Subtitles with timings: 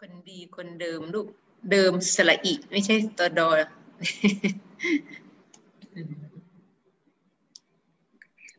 [0.00, 1.26] คนดีคนเดิมลูก
[1.70, 3.48] เดิมสระอีไม่ใช่ตัวดอ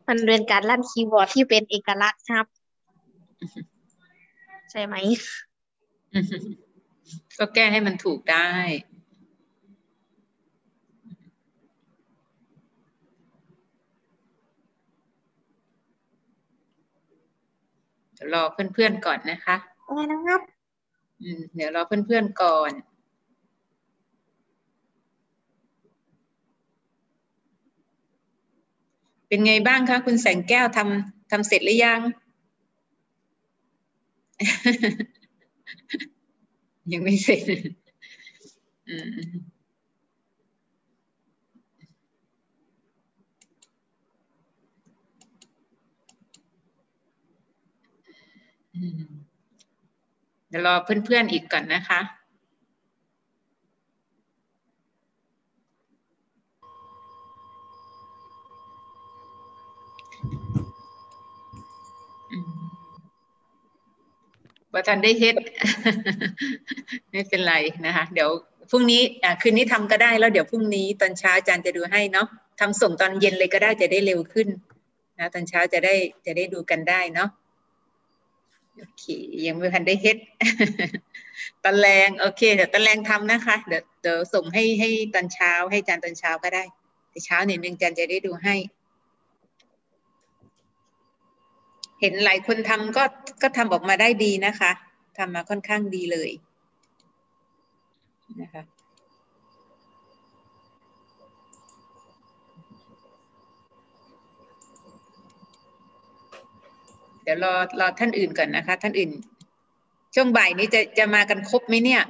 [0.08, 2.46] มันเป็นการลั่นคีย์บอร์ดที่เป็นเอกลักษณ์ครับ
[4.70, 4.94] ใช่ไหม
[7.38, 8.50] ก็แก้ให้มันถูกได้
[18.14, 19.56] เดี๋ยวรอเพื่อนๆก่อนนะคะ
[19.86, 20.55] อะไรนะครับอืม
[21.54, 22.72] เดี๋ยวรอเพื่อนๆก่อน
[29.28, 32.00] เป็นไงบ้างคะคุณแสงแก้วทำทำเสร็จหรือยัง
[36.92, 37.42] ยังไม่เสร็จ
[38.88, 39.46] อืม
[48.74, 48.78] อื
[49.12, 49.15] ม
[50.48, 52.00] เดี๋ยวรอเพื่อนๆอีกก่อนนะคะ
[62.32, 62.66] อืม
[64.72, 65.36] ว่าทันได้เฮ็ด
[67.10, 67.54] ไม่เป็นไร
[67.86, 68.30] นะคะ เดี๋ยว
[68.70, 69.02] พรุ่งนี้
[69.42, 72.26] คืนนี้ทำก็ได้แล้วเดี๋ยวพรุ่งนี้ตอนเช้าอาจารย์จะดูให้เนาะ
[72.60, 74.48] ทำส่งตอนเย็นเลยก็ได้จะได้เร็วขึ้น
[75.18, 75.94] นะตอนเช้าจะได้
[76.26, 77.28] จะได้ดูกันได้เนาะ
[78.78, 79.04] โอเค
[79.46, 80.16] ยังไม่ทันได้เฮ็ด
[81.64, 86.64] ตอนแรงโอเคเดี๋ยวตอนแรงทำนะคะ เดี๋ยวเดี๋ยวส่งให้ให้ตอนเช้า ให้อาจารย์ตอนเช้าก็ได้
[87.10, 88.54] แต่เช้านิดนึงอาจารย์จะได้ดูให้
[92.00, 93.04] เห็นหลายคนทำก็
[93.42, 94.72] ก็ทำออกมาได้ดีนะคะ
[95.18, 96.30] ทำมาค่อนข้างดีเลย
[98.40, 98.62] นะคะ
[107.26, 109.10] เดี๋ยวรอรอท่านอื่นก่อนนะคะ ท่านอื่น
[110.14, 112.02] ช่วงบ่ายนี้จะจะมากันครบไหมเนี่ย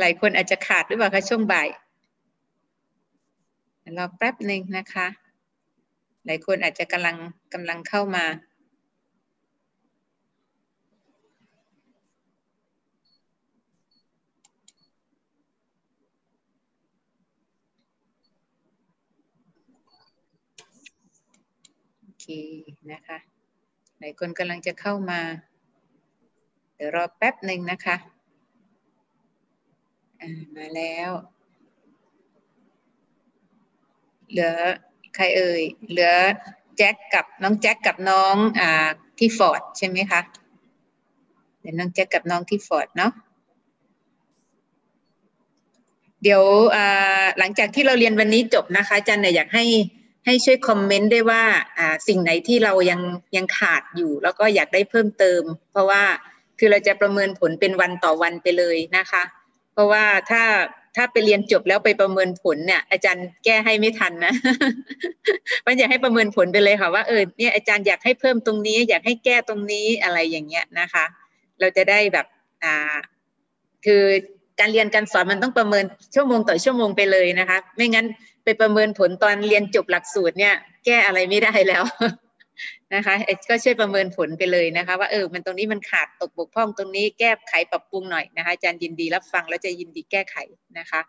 [0.00, 1.68] หลายคนอาจจะขาดหรือเปล่าคะช่วงบ่าย
[3.96, 5.06] รอแป๊บหนึ่งนะคะ
[6.26, 7.16] หลายคนอาจจะกำลัง
[7.54, 8.24] กำลังเข้ามา
[22.92, 23.18] นะคะ
[23.98, 25.20] หลายคนกำลังจะเข้ามา
[26.74, 27.96] เดี๋ยวรอแป๊บหนึ่งนะคะ
[30.56, 31.10] มาแล้ว
[34.30, 34.54] เหลือ
[35.14, 36.12] ใครเอ่ย เหลือ
[36.76, 38.88] แจ็คกับน้องแจ็คกับน้องอ่า
[39.18, 40.20] ที่ฟอร์ดใช่ไหมคะ
[41.60, 43.12] เดี๋ยวน้องแจ็คกับน้องที่ฟอร์ดเนาะ
[46.22, 46.42] เดี๋ยว
[47.38, 49.64] หลังจากที่เราเรียนวันนี้จบนะคะจารย์เนี่ยอยากให้
[50.26, 51.42] ให้ช่วยคอมเมนต์ได้วยว่า
[51.78, 53.00] อ่าสิ่งไหนที่เรายัง
[53.36, 56.02] ยังขาดอยู่ แล้วก็อยากได้เพิ่มเติม เพราะว่า
[56.58, 59.22] คือเราจะประเมินผลเป็นวันต่อวันไปเลยนะคะ
[59.72, 60.42] เพราะว่าถ้า
[60.96, 64.34] ถ้าไปเรียนจบแล้วไปประเมินผลเนี่ย อาจารย์แก้ให้ไม่ทันนะ
[65.66, 71.04] มันอยากให้ประเมินผลไปเลยค่ะว่าเออเนี่ยอาจารย์อยากให้เพิ่มตรงนี้ อยากให้แก้ตรงนี้อะไรอย่างเงี้ยนะคะ
[71.60, 72.26] เราจะได้แบบ
[72.64, 72.94] อ่า
[73.84, 74.02] คือ
[74.60, 78.06] การเรียนการสอนมันต้องประเมินชั่วโมงต่อชั่วโมงไปเลยนะคะ ไม่งั้น
[78.44, 80.54] ไปประเมินผลตอนเรียนจบหลักสูตรเนี่ย
[80.86, 81.84] แก้อะไรไม่ได้แล้ว
[82.94, 83.14] นะคะ
[83.48, 90.36] ก็ช่วยประเมินผลไปเลยนะคะ ว่าเออมันตรงนี้มันขาดตกบกพร่องตรงนี้แก้ไขปรับปรุงหน่อยนะคะอาจารย์ยินดีรับฟังแล้วจะยินดีแก้ไข
[90.78, 91.00] นะคะ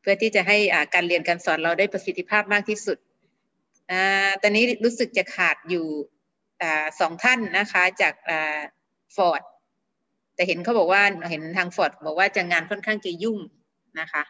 [0.00, 2.98] เพื่อที่จะให้อาการเรียนการสอนเราได้ประสิทธิภาพมากที่สุด
[3.90, 5.86] อ่าตอนนี้รู้สึกจะขาดอยู่
[6.62, 8.60] อ่าสองท่านนะคะจากอ่า
[9.16, 9.42] ฟอร์ด
[10.34, 13.38] แต่เห็นเขาบอกว่าเห็นทางฟอร์ดบอกว่าจะงานค่อนข้างจะยุ่ง
[14.00, 14.22] นะคะ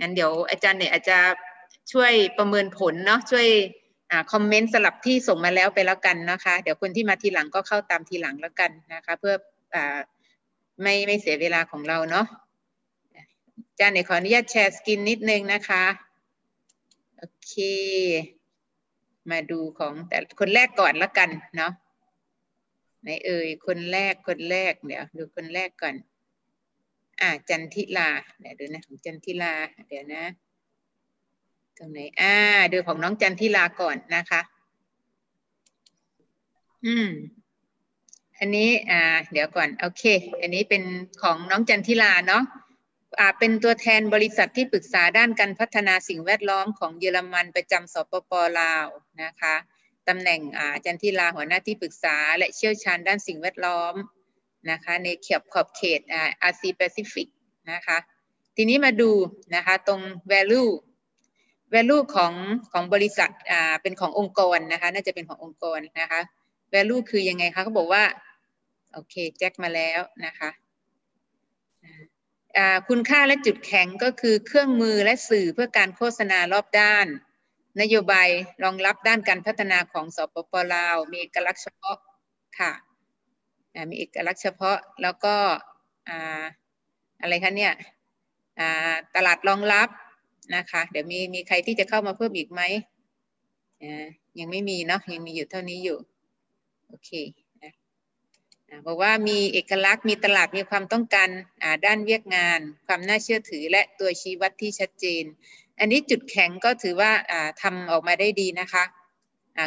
[0.00, 1.18] งั้นเดี๋ยวอาจารย์เนี่ยอาจจะ
[1.92, 3.48] ช่วยประเมินผลเนาะช่วย
[4.10, 9.34] อ comment สำหรับที่ส่งมาแล้วไปแล้วกันนะคะ เดี๋ยวคนที่มาทีหลังก็เข้าตามทีหลังแล้วกันนะคะ เพื่อ
[9.74, 9.76] อ
[10.82, 12.26] ไม่ไม่เสียเวลาของเราเนาะ
[13.68, 15.84] อาจารย์เนี่ยขออนุญาต share screen นิดนึงนะคะ
[17.18, 17.54] โอเค
[19.30, 21.72] มาดูของแต่คนแรกก่อนล้วกันเนาะ
[23.02, 25.94] ไหนเอ่ยคนแรกคนแรกเดี๋ยวดูคนแรกก่อน
[27.20, 28.08] อ่าจันทิลา
[28.40, 29.52] เดี๋ยวดูนะของจันทิลา
[29.88, 30.24] เดี๋ยวนะ
[31.78, 32.34] ตรงไหนอ่า
[32.72, 34.40] ดูของน้องจันทิลาก่อนนะคะ
[36.86, 37.08] อืม
[38.38, 39.02] อันนี้อ่า
[39.32, 40.04] เดี๋ยวก่อนโอเค
[40.40, 40.82] อันนี้เป็น
[41.22, 42.42] ของน้องจันทิลาเนาะ
[43.20, 48.86] อ่าเป็นตัวแทนบริษัทที่ปรึกษาด้านการพัฒนาสิ่งแวดล้อมของเยอรมันประจำสปปลาว
[49.22, 49.54] นะคะ
[50.08, 53.94] ตำแหน่งอ่าจันทิลาหัวหน้าที่ปรึกษา และเชี่ยวชาญด้านสิ่งแวดล้อม
[54.70, 57.28] นะคะในเขตขอบเขตอาอาซีแปซิฟิก
[57.72, 57.98] นะคะ
[58.56, 59.10] ทีนี้มาดู
[59.54, 60.00] นะคะตรง
[60.32, 60.70] value
[61.74, 62.32] value ของ
[62.72, 66.20] ของบริษัทอ่าเป็นขององค์กรนะคะน่าจะเป็นขององค์กรนะคะ
[66.72, 68.04] value คือยังไงคะเขาบอกว่า
[68.92, 70.50] โอเคแจ็คมาแล้วนะคะ
[72.56, 77.06] อ่าคุณค่าและจุดแข็งก็คือเครื่องมือและสื่อเพื่อการโฆษณารอบด้าน
[77.80, 78.28] นโยบาย
[78.64, 81.96] รองรับด้านการพัฒนาของสปปลาว มีเอกลักษณ์เฉพาะ
[82.58, 82.72] ค่ะ
[83.90, 85.34] มีเอกลักษณ์เฉพาะแล้วก็
[87.20, 87.72] อะไรคะเนี่ย
[89.16, 89.88] ตลาดรองรับ
[90.56, 92.62] นะคะเดี๋ยวมีมีใครที่จะเข้ามาเพิ่มอีกไหม
[94.38, 95.98] ยังไม่มีเนาะยังมีอยู่เท่านี้อยู่
[96.88, 97.10] โอเค
[98.86, 101.28] บอกว่ามีเอกลักษณ์มีตลาดมีความต้องการ
[101.86, 105.24] ด้านเวียกงาน ความน่าเชื่อถือและตัวชี้วัดที่ชัดเจน
[105.78, 107.12] อันนี้จุดแข็งก็ถือว่า
[107.62, 108.84] ทำออกมาได้ดีนะคะ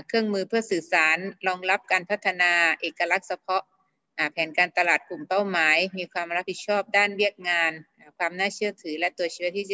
[0.08, 1.18] เครื่องมือเพื่อสื่อสาร
[1.48, 2.52] รองรับการพัฒนา
[2.82, 3.64] เอกลักษณ์เฉพาะ
[4.32, 7.72] แผนการตลาดกลุ่มเป้าหมาย มีความรับผิดชอบด้านเวียกงาน
[8.18, 9.66] ความน่าเชื่อถือและตัวชี้วัดที่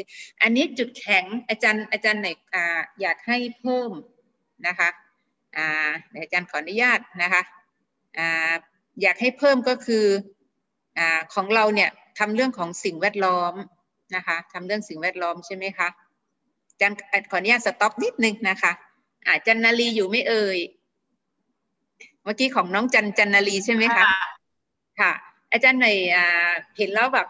[0.42, 2.28] อันนี้จุดแข็งอาจารย์อาจารย์ไหน
[3.02, 3.92] อยากให้เพิ่ม
[4.68, 4.90] นะคะ
[6.12, 7.42] เดี๋ยวอาจารย์ขออนุญาตนะคะ
[9.02, 10.06] อยากให้เพิ่มก็คือ
[11.00, 11.02] อ
[11.34, 11.90] ของเราเนี่ย
[12.20, 13.54] ทำเรื่องของสิ่งแวดล้อม
[14.16, 15.88] นะคะทำเรื่องสิ่งแวดล้อมใช่ไหมคะ
[16.70, 16.94] อาจารย์
[17.32, 18.72] ขออนุญาต stop นิดนึงนะคะ
[19.28, 20.58] อาจันนาลีอยู่ไม่เอ่ย
[22.30, 24.06] เมื่อกี้ของน้องจันจันนาลีใช่ไหมคะ
[25.00, 25.12] ค่ะ
[25.52, 25.98] อาจารย์หน่อย
[26.78, 27.28] เห็นแล้วแบบ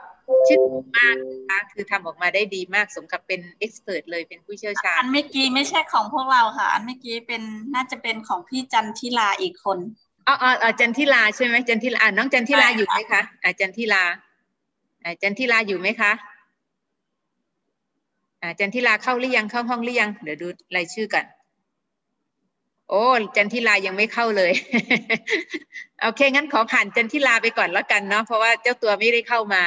[0.48, 0.62] ชื่น
[0.98, 7.42] มากนะคะคือทำออกมาได้ดีมากสมกับเป็น expert เลยเป็นผู้เชี่ยวชาญ อันเมื่อกี้ไม่ใช่ของพวกเราค่ะ อันเมื่อกี้เป็น
[7.76, 9.78] น่าจะเป็นของพี่จันทิลาอีกคน
[10.28, 14.04] อ๋ออ๋อจันทิลาใช่ไหมจันทิลาน้องจันทิลาอยู่ไหมคะอาจันทิลา
[15.04, 16.12] อาจันทิลาอยู่ไหมคะ
[18.42, 21.26] อาจันทิลาเข้าหรือยังเข้าห้องหรือยังเดี๋ยวดูรายชื่อกัน
[22.90, 23.04] โอ้
[23.36, 24.54] จันทิลายังไม่เข้าเลย
[26.02, 29.64] โอเค งั้นขอผ่านจันทิลาไปก่อนแล้วกันเนาะเพราะว่าเจ้าตัวไม่ได้เข้ามา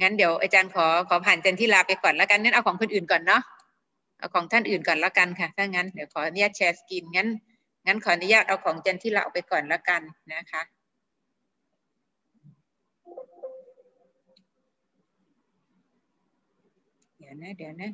[0.00, 3.42] งั้นเดี๋ยวอาจารย์ขอขอผ่านจันทิลาไปก่อนแล้วกันงั้นเอาของคนอื่นก่อนเนาะ
[4.18, 7.28] เอาของท่านอื่นก่อนแล้วกันค่ะ ถ้างั้นเดี๋ยวขออนุญาตแชร์สกรีนงั้น
[7.86, 10.02] งั้นขออนุญาตเอาของจันที่เราไปก่อนแล้วกัน
[10.32, 10.62] นะคะ
[17.18, 17.90] เดี๋ยวนะเดี๋ยวนะ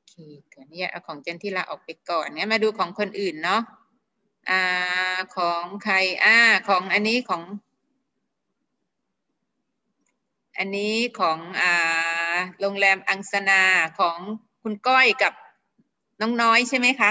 [0.00, 0.07] อเค
[0.52, 3.62] ขออนุญาตเอาของจันที่เราออกไปก่อนงั้นมาดูของคนอื่นเนาะ
[4.50, 6.38] อ่าของใครอ่า
[6.68, 7.42] ของอันนี้ของ
[10.58, 13.62] อันนี้ของอ่าโรงแรมอังสนา
[13.98, 14.18] ของ
[14.62, 15.32] คุณก้อยกับ
[16.20, 17.10] น้องน้อยใช่ไหมคะ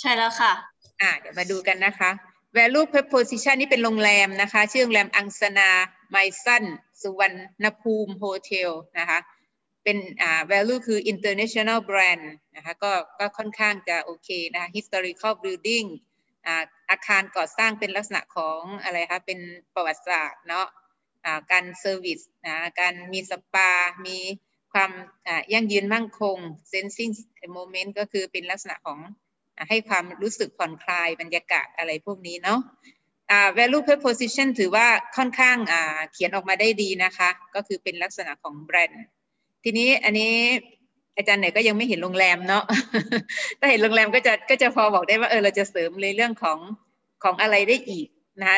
[0.00, 0.52] ใช่แล้วค่ะ
[1.00, 2.10] อ่า เดี๋ยวมาดูกันนะคะ
[2.56, 5.70] value proposition นี่เป็นโรงแรมนะคะ ชื่อโรงแรมอังสนา
[6.10, 6.64] Maison
[7.00, 7.32] สุวรร
[7.64, 9.18] ณภูมิ Hotel นะคะ
[9.84, 12.24] เป็นอ่า value คือ international brand
[12.56, 15.86] นะคะก็ก็ค่อนข้างจะโอเคนะคะ historical building
[16.46, 19.40] อ่าอาคารก่อสร้างเป็นลักษณะของอะไรคะเป็น
[19.74, 20.66] ประวัติศาสตร์เนาะ
[21.24, 23.70] อ่าการ service นะการมีสปา
[24.06, 24.18] มี
[24.72, 24.90] ความ
[25.52, 26.38] ยั่งยืนมั่นคง
[26.72, 27.12] sensing
[27.56, 28.98] moment ก็คือเป็นลักษณะของ
[29.68, 32.60] ให้ความรู้สึกผ่อนคลายบรรยากาศอะไรพวกนี้เนาะ
[33.58, 35.56] value proposition ถือว่าค่อนข้าง
[36.12, 39.04] เขียนออกมาได้ดีนะคะ ก็คือเป็นลักษณะของแบรนด์
[39.64, 40.32] ทีนี้อันนี้
[41.16, 42.64] อาจารย์เนี่ยก็ยังไม่เห็นโรงแรมเนาะ
[43.58, 46.58] ถ้าเห็นโรงแรมก็จะก็จะพอบอกได้ว่าเออเราจะเสริมเลยเรื่องของ
[47.22, 48.08] ของอะไรได้อีก
[48.46, 48.56] นะ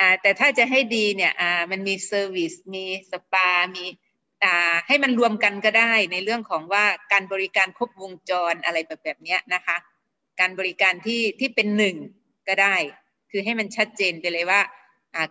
[0.00, 3.84] อ่าแต่ถ้าจะให้ดีเนี่ยอ่ามันมี service มีสปา มี
[4.44, 9.76] อ่าให้มันรวมกันก็ได้ในเรื่องของว่าการบริการครบวงจรอะไรแบบแบบนี้นะคะ
[10.40, 11.96] การบริการที่ที่เป็นหนึ่ง
[12.48, 12.76] ก็ได้
[13.30, 14.60] คือให้มันชัดเจนไปเลยว่า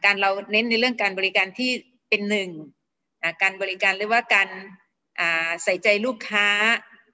[0.05, 1.71] การเราเน้นในเรื่องการบริการที่
[2.09, 2.49] เป็นหนึ่ง
[3.41, 4.47] การบริการหรือว่าการ
[5.63, 6.47] ใส่ใจลูกค้า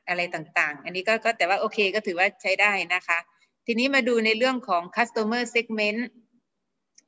[0.08, 3.20] อะไรต่างๆ อันนี้ก็ก็แต่ว่าโอเคก็ถือว่าใช้ได้นะคะ
[3.66, 6.02] ทีนี้มาดูในเรื่องของ customer segment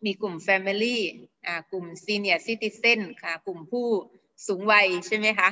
[0.06, 0.98] มีกลุ่ม family
[1.72, 3.88] กลุ่ม senior citizen ค่ะ กลุ่มผู้
[4.48, 5.50] สูงวัยใช่ไหมคะ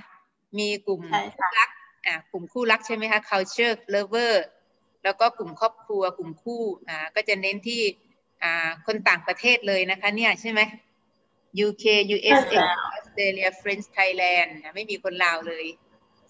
[0.58, 1.02] มีกลุ่ม
[1.36, 1.70] คู่รัก
[2.06, 4.34] อ่ากลุ่มคู่รักใช่ไหมคะ culture lover
[5.04, 7.82] แล้วก็กลุ่มครอบครัว กลุ่มคู่อ่าก็จะเน้นที่
[8.44, 10.62] อ่าคนต่างประเทศเลยนะคะเนี่ยใช่ไหม
[11.66, 11.86] UK
[12.16, 12.62] USA
[12.98, 15.66] Australia France Thailand ไม่มีคนลาวเลย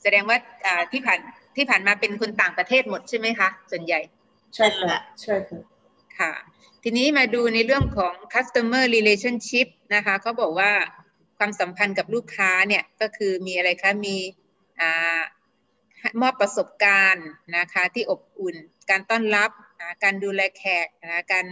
[0.02, 1.20] แสดงว่าอ่าที่ผ่าน
[1.56, 4.00] ที่ผ่านมาเป็นคนต่างประเทศหมดใช่ไหมคะ ส่วนใหญ่
[4.56, 5.62] ใช่ค่ะใช่ค่ะ
[6.20, 6.32] ค่ะ
[6.84, 10.72] ทีนี้มาดูในเรื่องของ customer relationship นะคะเขาบอกว่า
[11.38, 14.18] ความสัมพันธ์กับลูกค้าเนี่ย ก็คือมีอะไรคะ มี
[16.22, 17.28] มอบประสบการณ์
[17.58, 18.56] นะคะ ที่อบอุ่น
[18.90, 19.50] การต้อนรับ
[20.04, 21.46] การดูแลแขกนะการ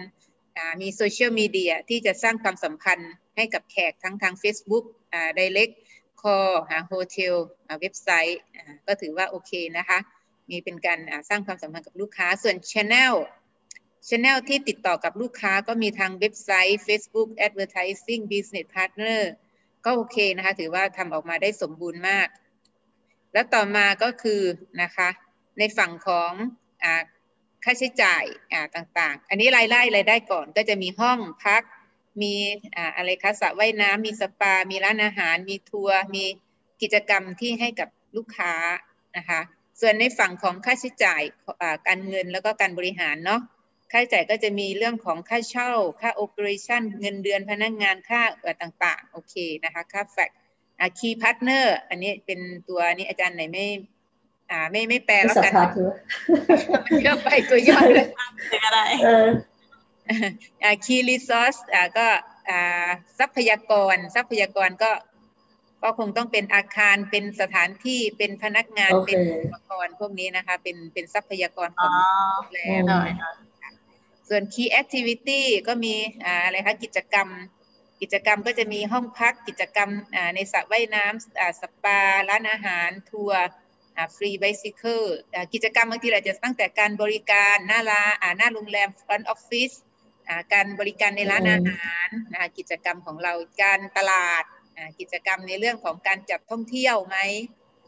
[0.82, 4.85] มีโซเชียลมีเดียที่จะสร้างความสัมพันธ์ ให้กับแขกทั้งทาง Facebook
[5.37, 5.73] Direct
[6.21, 7.36] Call หา hotel
[7.79, 8.39] website
[8.87, 9.99] ก็ถือว่าโอเคนะคะ
[10.49, 10.99] มีเป็นการ
[11.29, 13.13] สร้างความสัมพันธ์กับลูกค้า ส่วน Channel
[14.07, 19.21] Channel ที่ติดต่อกับลูกค้าก็มีทางเว็บไซต์ Facebook Advertising Business Partner
[19.85, 22.27] ก็โอเคนะคะ ถือว่าทำออกมาได้สมบูรณ์มาก
[23.33, 24.41] แล้วต่อมาก็คือ
[24.81, 25.09] นะคะ
[25.59, 26.31] ในฝั่งของ
[26.83, 28.23] ค่าใช้จ่าย
[28.75, 31.61] ต่างๆ อันนี้รายได้รายได้ก่อนก็จะมีห้องพัก
[32.22, 32.34] มี
[32.75, 36.25] อ่าอะไรคะสระว่ายน้ำมีสปา มีร้านอาหาร มีทัวร์มี
[36.82, 38.53] กิจกรรมที่ให้กับลูกค้า
[39.17, 39.39] นะคะ
[39.82, 41.22] ส่วนในฝั่งของค่าใช้จ่าย
[41.62, 43.41] อ่าการเงินแล้วก็การบริหารเนาะ
[43.91, 50.29] ค่าใช้จ่ายก็จะมีเรื่องของค่าเช่า ค่า operation เงินเดือนพนักงานค่าเอ่อต่างๆโอเคนะคะค่าแฟก
[50.79, 52.39] อ่า key partner อันนี้เป็น
[52.70, 53.65] ตัวนี้อาจารย์ไหนไม่
[54.51, 55.89] อ่าไม่ไม่แปลไม่แล้วสัมกันผัสใช่ไหม
[56.86, 58.08] มันเยอะไปตัวย่อเลย
[58.63, 58.84] ก็ได้
[60.07, 60.29] เออ
[60.63, 62.07] อ่า key resource อ่าก็
[62.50, 64.91] อ่าทรัพยากร ทรัพยากรก็
[65.83, 71.91] ก็คงต้องเป็นอาคารเป็นสถานที่เป็นพนักงานโอเคเป็นอุปกรณ์พวกนี้นะคะ เป็นเป็นทรัพยากรขอ๋ออง
[72.36, 73.10] โรงแรมหน่อย
[74.29, 75.95] ส่วน key activity ก็มี
[76.25, 77.27] อ่าอะไรคะกิจกรรม
[78.01, 83.41] กิจกรรมก็จะมีห้องพักกิจกรรมอ่าในสระว่ายน้ำอ่าสปา ร้านอาหาร ทัวร์
[83.98, 85.01] อ่า free bicycle
[85.53, 89.92] กิจกรรมบางทีอาจจะตั้งแต่การบริการ หน้าร้านอ่าหน้าโรงแรม front office อ่า
[90.53, 94.44] การบริการในร้านอืมอาหารนะคะกิจกรรมของเราการตลาด
[94.77, 97.18] อ่ากิจกรรมในเรื่องของการจัดท่องเที่ยวไหม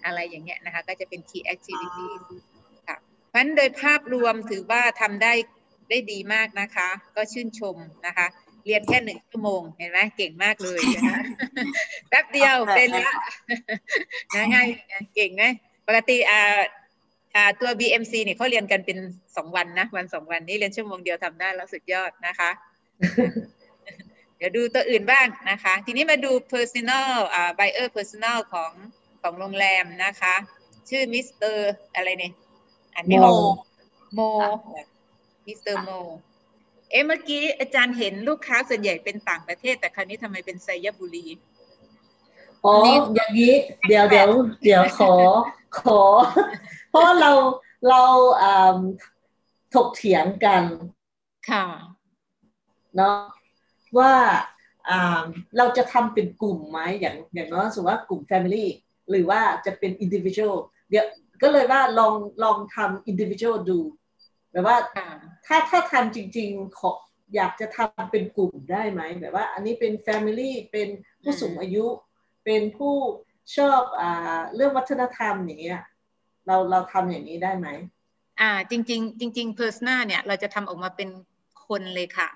[0.06, 2.08] อะไรอย่างเงี้ยนะคะก็จะเป็น key activity
[2.88, 2.98] ค่ะ
[3.30, 5.34] เพราะฉะนั้นโดยภาพรวมถือว่าทำได้
[5.90, 7.76] ได้ดีมากนะคะ ก็ชื่นชม
[8.08, 8.28] นะคะ
[8.66, 11.20] เรียนแค่หนึ่งชั่วโมงเห็นไหมเก่งมากเลยนะคะ
[12.10, 13.14] แป๊บเดียวเป็นละ
[14.36, 14.68] นะง่าย
[15.16, 15.44] เก่งไหม
[15.88, 16.64] ปกติอ่าอ่า
[17.60, 18.98] ตัว BMC เนี่ยเขาเรียนกันเป็น
[19.36, 22.52] สองวันนะวันสองวันนี้เรียนชั่วโมงเดียวทำได้แล้วสุดยอดนะคะ
[24.38, 28.72] เดี๋ยวดูตัวอื่นบ้างนะคะ ทีนี้มาดู personal อ่า buyer personal ของ
[29.22, 30.36] ของโรงแรมนะคะ
[30.90, 32.34] ชื่อมิสเตอร์อะไรเนี่ย
[32.94, 33.42] อ่านไม่ออกโม
[34.14, 34.20] โม
[35.48, 35.90] มิสเตอร์โม
[36.92, 41.26] เอ๊ะเมื่อกี้อาจารย์เห็นลูกค้าส่วนใหญ่เป็นต่างประเทศ แต่คราวนี้ทำไมเป็นไซยะบุรี
[42.66, 43.54] อ๋อนี่อย่างนี้
[43.88, 44.30] เดี๋ยวเดี๋ยว
[44.64, 45.14] เดี๋ยวขอ
[45.80, 46.00] ขอ
[46.34, 47.32] เพ ราะเรา
[47.90, 48.04] เรา
[48.42, 48.80] อ่า
[49.74, 50.64] ถกเถียงกัน
[51.50, 51.66] ค่ะ
[52.96, 53.18] เนาะ
[53.98, 54.14] ว่า
[54.90, 55.22] อ่า
[55.58, 58.66] เราจะทำเป็นกลุ่มไหมอย่างอย่างน้อยสมมติว่ากลุ่ม Family
[59.10, 60.56] หรือว่าจะเป็น Individual
[60.90, 61.06] เดี๋ยว
[61.42, 63.80] ก็เลยว่าลองลองทำ Individual ดู
[64.52, 65.08] แบบว่าค่ะ
[65.46, 66.92] ถ้าถ้าทำจริง ๆ ขอ
[67.36, 70.88] อยากจะทำเป็นกลุ่มได้ไหมแบบว่า อันนี้เป็น Family เป็น
[71.24, 71.86] ผู้สูงอายุ
[72.46, 72.96] เป็นผู้
[73.56, 75.82] ชอบอ่าเรื่องวัฒนธรรมอย่างเงี้ย
[76.48, 77.68] เราเราทำอย่างนี้ได้ไหม
[78.42, 81.10] อ่า จริงๆจริงๆ persona เนี่ย เราจะทำออกมาเป็น
[81.68, 82.30] คนเลยค่ะ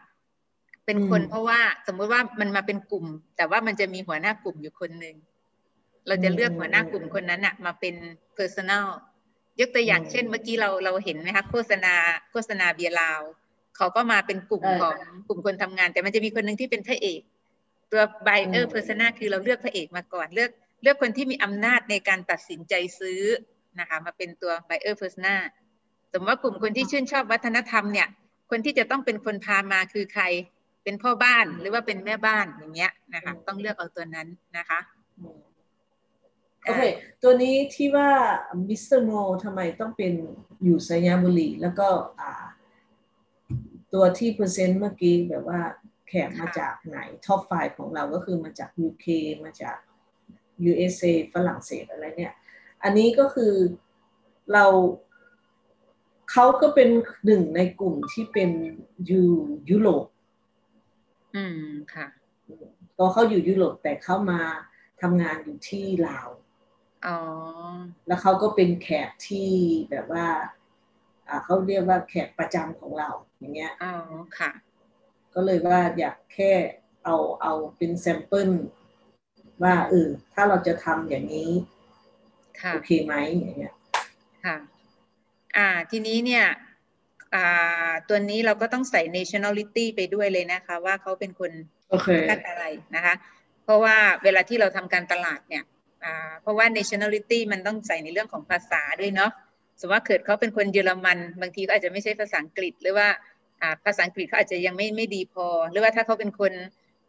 [0.86, 3.06] เป็นคนอืมเพราะว่าสมมุติว่ามันมาเป็นกลุ่ม
[3.38, 5.16] แต่ว่ามันจะมีหัวหน้ากลุ่มอยู่คนหนึ่ง
[6.08, 7.96] เราจะเลือกอืมหัวหน้ากลุ่มคนนั้นอะมาเป็น
[8.38, 8.86] personal
[9.60, 11.96] ยกตัวอย่างอืมเช่นเมื่อกี้เราเราเห็นไหมคะโฆษณา
[12.32, 13.22] โฆษณาเบียร์ลาว
[13.78, 14.98] เขาก็มาเป็นกลุ่มเออของ
[15.28, 17.22] กลุ่มคนทำงาน แต่มันจะมีคนหนึ่งที่เป็นพระเอก
[17.92, 20.52] ตัว buyer อืม persona คือเราเลือกพระเอกมาก่อนเลือก
[20.84, 23.22] เลือกคนที่มีอำนาจในการตัดสินใจซื้อ
[23.80, 25.36] นะคะมาเป็นตัว buyer persona
[26.12, 28.08] สมมติว่ากลุ่มคนที่ชื่นชอบวัฒนธรรมเนี่ย
[28.50, 30.24] คนที่จะต้องเป็นคนพามาคือใคร
[30.84, 34.80] เป็นพ่อบ้านหรือว่าเป็นแม่บ้านอย่างเงี้ยนะคะ ต้องเลือกเอาตัวนั้นนะคะ
[35.20, 35.40] อืม
[36.66, 36.82] โอเค
[37.24, 38.10] ตัวนี้ที่ว่า
[38.70, 39.12] มิสเตอร์โม
[39.44, 40.14] ทำไมต้องเป็น
[40.64, 41.88] อยู่ไซยะบุรี แล้วก็
[42.20, 42.46] อ่า
[43.94, 45.62] ตัวที่เปอร์เซ็นต์เมื่อกี้แบบว่า
[46.08, 49.06] แขกมาจากไหน top five ของเราก็คือมาจาก UK
[49.44, 49.78] มาจาก
[50.70, 52.34] USA ฝรั่งเศสอะไรเนี่ย
[52.84, 53.54] อันนี้ก็คือ
[54.54, 54.66] เรา
[56.32, 56.90] เขาก็เป็น
[57.26, 58.52] หนึ่งในกลุ่มที่เป็น
[59.10, 59.22] ยู
[59.70, 60.06] ยุโรป
[61.36, 61.62] อืม
[61.94, 62.08] ค่ะ
[62.98, 64.42] ก็เขาอยู่ยุโรปแต่เขามา
[65.02, 66.30] ทำงานอยู่ที่ลาว
[67.06, 67.18] อ๋อ
[68.08, 69.50] แล้วเขาก็เป็นแขกที่
[69.92, 70.28] แบบว่า
[71.28, 73.10] อ่าเขาเรียกว่าแขกประจำของเรา
[73.40, 73.94] อย่างเงี้ย อ๋อ
[74.40, 74.52] ค่ะ
[75.34, 76.52] ก็เลยว่าอยากแค่
[77.06, 78.50] เอาเอาเป็นแซมเปิล
[79.64, 81.79] ว่าเออถ้าเราจะทำอย่างนี้ค่ะ
[82.74, 83.74] โอเคไหมอย่างเงี้ย
[84.46, 84.58] ค่ะ
[85.58, 86.46] อ่าทีนี้เนี่ย
[87.36, 91.52] อ่าตัวนี้เราก็ต้องใส่ nationality ไปด้วยเลยนะคะ ว่าเขาเป็นคน
[91.90, 92.64] โอเคชาติอะไร
[92.96, 93.14] นะคะ
[93.64, 95.64] เพราะว่าเวลาที่เราทำการตลาดเนี่ย
[96.04, 99.32] อ่าเพราะว่า nationality มันต้องใส่ในเรื่องของภาษาด้วยเนาะ
[99.80, 103.08] สมมติว่าเกิดเขาเป็นคนเยอรมัน บางทีก็อาจจะไม่ใช่ภาษาอังกฤษ หรือว่า
[103.62, 106.52] อ่าภาษาอังกฤษเขาอาจจะยังไม่ไม่ดีพอ หรือว่าถ้าเขาเป็นคน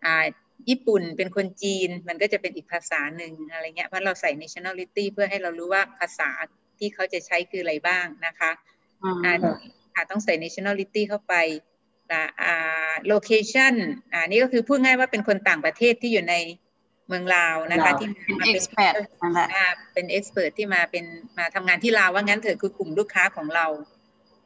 [0.05, 0.25] อ่า
[0.69, 6.31] ญี่ปุ่นเป็นคนจีนมันก็จะเป็นอีกภาษาหนึ่งอะไรเงี้ยเพราะเราใส่ nationality เพื่อให้เรารู้ว่าภาษา
[6.79, 8.51] ที่เขาจะใช้คืออะไรบ้างนะคะ
[9.03, 9.35] อืมอ่า
[9.95, 11.35] อ่าต้องใส่ nationality เข้าไป
[12.13, 13.75] อ่าอ่า location
[14.13, 16.35] อ่านี่ก็คือพูดง่ายว่าเป็นคนต่างประเทศที่อยู่ใน
[17.09, 21.05] เมืองลาวนะคะลาวที่เป็นมาเอ็เป็กนซ์แพดนั่นแหละอ่าเป็น expert ที่มาเป็น
[21.39, 23.67] มาทำงานที่ลาวว่างั้นเถอะคือกลุ่มลูกค้าของเรา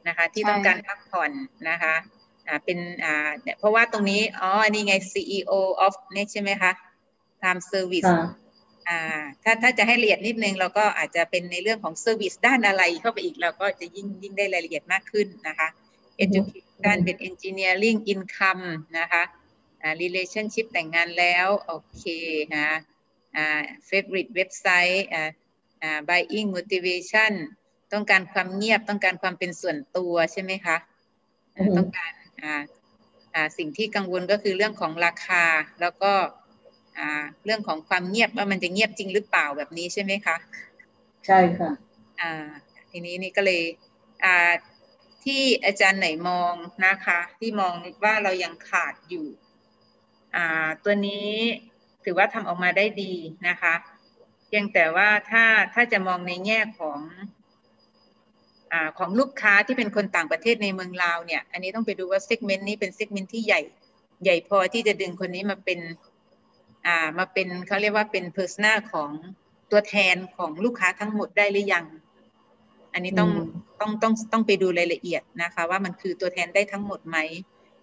[0.08, 1.30] นะคะ ที่ใช่ต้องการพักผ่อน
[1.70, 2.13] นะคะอ่า
[2.64, 5.52] เป็นอ่าเนี่ยเพราะว่าตรงนี้ อ๋ออันนี้ไง CEO
[5.86, 6.72] of เนี่ยใช่ไหมคะ
[7.42, 8.26] Time Service ค่ะ
[8.88, 15.68] อ่าถ้าถ้าจะให้ละเอียดนิดนึง เราก็อาจจะเป็นในเรื่องของเซอร์วิสด้านอะไรเข้าไปอีก เราก็จะยิ่งยิ่งได้รายละเอียดมากขึ้นนะคะ
[16.24, 18.64] education เป็น engineering income
[18.98, 19.22] นะคะ
[19.82, 22.04] อ่า relationship แต่งงานแล้ว โอเค
[22.56, 22.66] นะ
[23.36, 25.30] อ่า favorite website อ่า
[25.82, 27.32] อ่า buying motivation
[27.92, 30.76] ต้องการความเงียบต้องการความเป็นส่วนตัวใช่ไหมคะ
[31.58, 32.23] อือฮึต้องการอ่าอ่า
[33.58, 35.44] สิ่งที่กังวลก็คือเรื่องของราคา
[35.80, 36.12] แล้วก็
[36.98, 40.36] อ่าเรื่องของความเงียบว่ามันจะเงียบจริงหรือเปล่าแบบนี้ใช่ไหมคะ
[41.26, 41.70] ใช่ค่ะ
[42.20, 42.32] อ่า
[42.90, 43.62] ทีนี้นี่ก็เลย
[44.24, 44.52] อ่า
[45.24, 46.54] ที่อาจารย์ไหนมอง
[46.86, 47.72] นะคะ ที่มอง
[48.04, 49.26] ว่าเรายังขาดอยู่
[50.36, 51.30] อ่าตัวนี้
[52.04, 53.14] ถือว่าทำออกมาได้ดี
[53.48, 53.74] นะคะ
[54.46, 56.98] เพียงแต่ว่าถ้าถ้าจะมองในแง่ของ
[58.74, 63.60] อ่าของลูกค้าที่เป็นคนต่างประเทศในเมืองลาวเนี่ย อันนี้ต้องไปดูว่า segment นี้เป็น segment ที่ใหญ่
[64.24, 65.80] ใหญ่พอที่จะดึงคนนี้มาเป็น
[66.86, 69.10] อ่ามาเป็นเขาเรียกว่าเป็น persona ของ
[69.70, 71.86] ตัวแทนของลูกค้าทั้งหมดได้หรือยัง
[72.92, 73.48] อันนี้ต้องอืม
[73.80, 77.18] ต้องต้องต้องไปดูรายละเอียดนะคะ ว่ามันคือตัวแทนได้ทั้งหมดไหม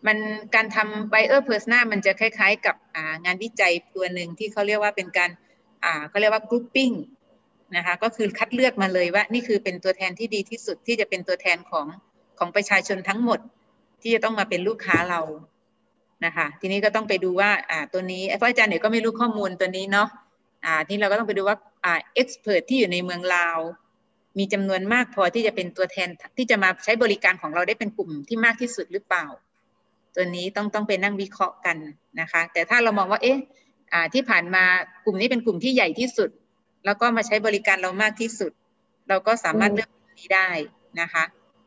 [0.08, 0.18] มัน
[0.56, 5.30] การทำ buyer persona มันจะคล้าย ๆ กับอ่างานวิจัยตัวหนึ่งที่เขาเรียกว่าเป็นการ
[5.84, 6.96] อ่าเขาเรียกว่า grouping
[7.76, 11.86] นะคะก็คือคัดเลือกมาเลยว่านี่คือเป็นตัวแทนที่ดีที่สุดที่จะเป็นตัวแทนของ
[12.40, 13.40] ของประชาชนทั้งหมด
[14.02, 15.22] ที่จะต้องมาเป็นลูกค้าเรา
[16.26, 20.08] นะคะทีนี้ก็ต้องไปดูว่าอ่าตัวนี้เพราะอาจารย์เนี่ยก็ไม่รู้ข้อมูลตัวนี้เนาะ
[20.66, 23.60] อ่าที่เราก็ต้องไปดูว่าอ่า expert ที่อยู่ในเมืองลาว
[24.40, 29.26] มีจำนวนมากพอที่จะเป็นตัวแทนที่จะมาใช้บริการของเราได้เป็นกลุ่มที่มากที่สุดหรือเปล่า
[30.16, 31.78] ตัวนี้ต้องต้องไปนั่งวิเคราะห์กัน
[32.22, 33.38] นะคะ แต่ถ้าเรามองว่าเอ๊ะ
[33.94, 34.64] อ่าที่ผ่านมา
[35.06, 36.30] กลุ่มนี้เป็นกลุ่มที่ใหญ่ที่สุด
[36.86, 38.52] แล้วก็มาใช้บริการเรามากที่สุด
[39.10, 40.50] เราก็สามารถอืมเลือกกลุ่มนี้ได้
[41.02, 41.24] นะคะ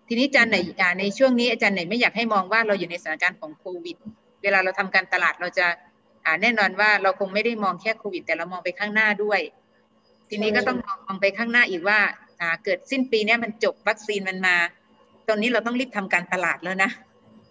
[0.09, 3.97] ทีนี้อาจารย์ไหนอ่าในช่วงนี้อาจารย์ไหนไม่อยากให้มองว่าเราอยู่ในสถานการณ์ของโควิด
[4.43, 5.67] เวลาเราทำการตลาดเราจะ
[6.25, 9.41] อ่าแน่นอนว่าเราคงไม่ได้มองแค่โควิด แต่เรามองไปข้างหน้าด้วย
[10.29, 11.99] ทีนี้ก็ต้องมองมองไปข้างหน้าอีกว่า
[12.41, 14.57] อ่าเกิดสิ้นปีเนี้ยมันจบวัคซีนมันมา
[15.27, 16.91] ตรงนี้เราต้องรีบทำการตลาดแล้วนะ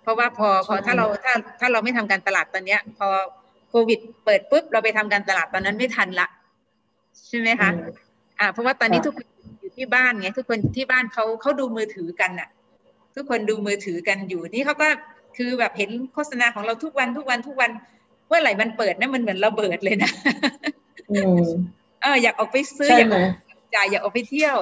[0.04, 3.08] เพราะว่าพอพอใช่ถ้าเราถ้าถ้าเราไม่ทำการตลาดตอนเนี้ย พอ
[3.70, 6.28] โควิด เปิดปุ๊บเราไปทำการตลาดตอนนั้นไม่ทันละ
[7.28, 7.88] ใช่ไหมคะอืม
[8.40, 9.28] อ่าเพราะว่าตอนนี้ค่ะทุกคน
[9.60, 12.50] อยู่ที่บ้านไงทุกคนที่บ้านเขาเขาดูมือถือกันน่ะ
[13.16, 14.88] ทุกคนดูมือถือกันอยู่นี่เขาก็
[15.38, 17.72] คือแบบเห็นโฆษณาของเราทุกวันทุกวันทุกวัน
[18.28, 20.12] เมื่อไหร่มันเปิดนะมันเหมือนระเบิดเลยนะ
[21.12, 21.44] อืม
[22.02, 23.32] เอออยากออกไปซื้อใช่อยากไหอมอก
[23.76, 24.58] จ่ายอยากออกไปเที่ยว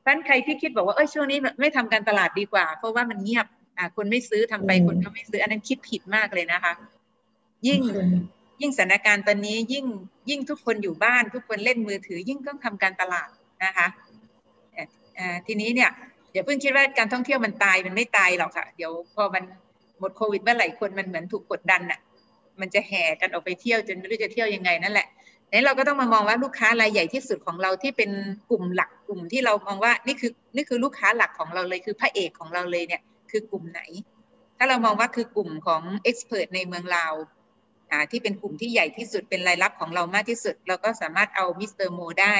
[0.00, 3.46] เพราะฉะนั้นใครที่คิดบอกว่าเออช่วงนี้ไม่ทำการตลาดดีกว่า เพราะว่ามันเงียบ
[3.78, 6.72] อ่าคนไม่ซื้อทำไปอืมคนก็ไม่ซื้อ อันนั้นคิดผิดมากเลยนะคะ
[7.66, 7.92] ยิ่งโอเค
[8.60, 9.86] ยิ่งสถานการณ์ตอนนี้ยิ่ง
[10.30, 13.28] ยิ่งทุกคนอยู่บ้าน ทุกคนเล่นมือถือ ยิ่งต้องทำการตลาด
[13.64, 13.86] นะคะ
[15.46, 15.90] ทีนี้เนี่ย
[16.32, 19.42] อย่าเพิ่งคิดว่าการท่องเที่ยวมันตายมันไม่ตายหรอกค่ะ เดี๋ยวพอมัน
[19.98, 22.00] หมดโควิดเมื่อไหร่คนมันเหมือนถูกกดดันน่ะ
[22.60, 25.08] มันจะแห่กันออกไปเที่ยวจนไม่รู้จะเที่ยวยังไงนั่นแหละ
[25.50, 28.10] นั้นเราก็ต้องมามองว่าลูกค้ารายใหญ่ที่สุดของเราที่เป็น
[28.50, 33.80] กลุ่มหลักกลุ่มที่เรามองว่านี่คือนี่คือลูกค้าหลักของเราเลยคือพระเอกของเราเลยเนี่ยคือกลุ่มไหน
[34.56, 37.14] ถ้าเรามองว่าคือกลุ่มของ expat ในเมืองลาว
[38.10, 42.36] ที่เป็นกลุ่มที่ใหญ่ที่สุดเป็นรายรับของเรามากที่สุด เราก็สามารถเอามิสเตอร์โมได้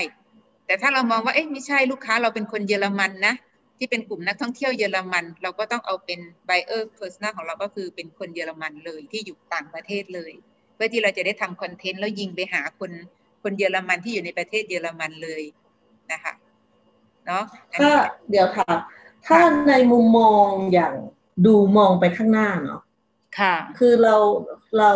[0.66, 3.34] แต่ถ้าเรามองว่าเอ๊ะไม่ใช่ลูกค้าเราเป็นคนเยอรมันนะ
[3.78, 10.32] ที่เป็นกลุ่มนักท่องเที่ยวเยอรมัน เราก็ต้องเอาเป็น buyer persona ของเราก็คือเป็นคนเยอรมันเลยที่อยู่ต่างประเทศเลย
[10.74, 12.90] เพื่อที่เราจะได้ทำคอนเทนต์แล้วยิงไปหาคน
[13.42, 15.42] คนเยอรมันที่อยู่ในประเทศเยอรมันเลย
[16.12, 16.32] นะคะ
[17.26, 17.96] เนาะอันถ้านี้
[18.30, 18.76] เดี๋ยวถาม
[19.26, 20.94] ถ้าในมุมมองอย่าง
[21.46, 22.82] ดูมองไปข้างหน้าเนาะ
[23.40, 24.16] ค่ะ คือเรา
[24.78, 24.92] เรา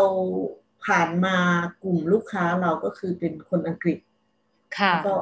[0.84, 1.36] ผ่านมา
[1.82, 3.98] กลุ่มลูกค้าเราก็คือเป็นคนอังกฤษ
[4.78, 5.14] ค่ะแล้วก็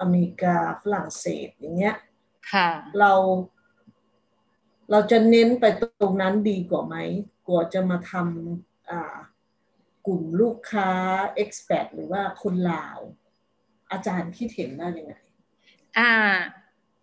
[0.00, 1.96] อเมริกาฝรั่งเศสอย่างเงี้ย
[2.52, 3.12] ค่ะ เรา
[4.90, 5.64] เราจะเน้นไป
[6.00, 6.96] ตรงนั้นดีกว่าไหม
[7.48, 9.16] กว่าจะมาทำอ่า
[10.06, 10.90] กลุ่มลูกค้า
[11.42, 12.98] expat หรือว่าคนลาว
[13.90, 15.14] อาจารย์คิดเห็นได้ยังไง
[15.98, 16.14] อ่า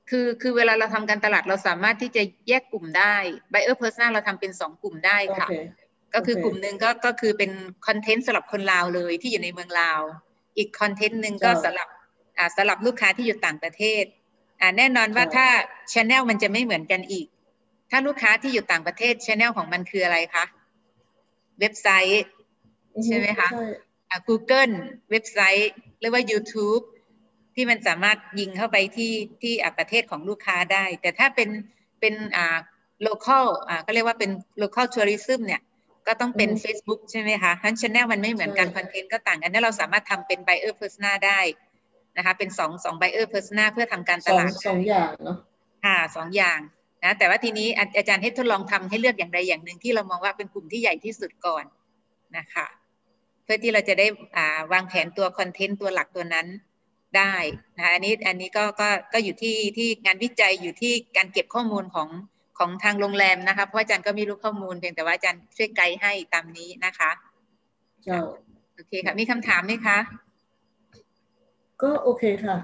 [0.09, 3.15] คือคือเวลาเราทำการตลาดเราสามารถที่จะแยกกลุ่มได้
[3.51, 5.53] buyer persona เราทำเป็นสองกลุ่มได้โอค่ะเค
[6.13, 7.51] ก็คือโอเคกลุ่มหนึ่งก็ก็คือเป็น
[7.87, 10.01] คอนเทนต์สำหรับคนลาวเลยที่อยู่ในเมืองลาว
[10.57, 11.87] อีกคอนเทนต์หนึ่งก็ใช่สำหรับ
[12.37, 14.03] อ่าสำหรับลูกค้าที่อยู่ต่างประเทศ
[14.61, 15.47] อ่าแน่นอนว่าใช่ถ้า
[15.93, 17.27] ชแนลมันจะไม่เหมือนกันอีก
[17.91, 20.45] ถ้าลูกค้าที่อยู่ต่างประเทศชแนลของมันคืออะไรคะ
[21.59, 22.23] เว็บไซต์
[23.05, 23.65] ใช่ไหมคะใช่
[24.09, 24.73] อ่า Google
[25.11, 26.83] เว็บไซต์หรือว่า YouTube
[27.59, 31.49] ที่มันสามารถยิงเข้าไปที่ที่อ่าประเทศของลูกค้าได้ แต่ถ้าเป็น
[31.99, 32.57] เป็นอ่า
[33.07, 35.61] local อ่าก็เรียกว่าเป็น local tourism เนี่ย
[36.07, 41.39] ก็ต้องเป็นอืม Facebook ใช่ไหมคะทั้นช anel มันไม่เหมือนกันใช่คอนเทนต์ก็ต่างกันนั้นเราสามารถทำเป็น buyer persona ได้
[42.17, 45.37] นะคะเป็นสองสอง buyer persona เพื่อทำการสตองลาดสองอย่างเนาะ
[45.85, 46.59] ค่ะสองอย่าง
[47.03, 51.65] นะแต่ว่าทีนี้อาอาจารย์ให้ทดลองทำให้เลือกอย่างใดอย่างหนึ่งที่เรามองว่าเป็นกลุ่มที่ใหญ่ที่สุดก่อน
[52.37, 52.67] นะคะ
[53.51, 56.47] พื่อที่เราจะได้อ่าวางแผนตัวคอนเทนต์ตัวหลักตัวนั้น
[57.17, 57.35] ได้
[57.77, 62.09] นะคะอันนี้อันนี้ก็ก็ก็อยู่ที่ที่งานวิจัยอยู่ที่การเก็บข้อมูลของ
[62.57, 67.11] ของทางโรงแรมนะคะเพราะอาจารย์ก็ไม่รู้ข้อมูลเพียงแต่ว่าอาจารย์ช่วยไกด์ให้ตามนี้นะคะ
[68.03, 68.21] เจ้า
[68.75, 69.97] โอเคค่ะมีคำถามไหมคะ
[71.81, 72.57] ก็โอเคค่ะ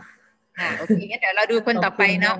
[0.60, 2.36] อ่าโอเคงั้นเดี๋ยวเราดูคนต่อไปเนาะ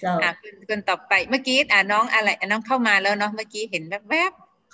[0.00, 4.32] เจ้าอ่าคนคนต่อไปเมื่อกี้อ่าน้องอะไรอะน้องเข้ามาแล้วเนาะเมื่อกี้เห็นแวบ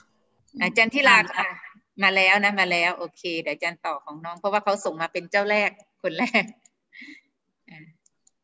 [0.08, 1.48] ๆอ่าจันทิราค่ะ
[2.02, 5.70] มาแล้วนะมาแล้ว โอเค เดี๋ยวอาจันต่อของน้องเพราะว่าเขาส่งมาเป็นเจ้าแรก
[6.02, 6.44] คนแรก
[7.70, 7.78] อ่า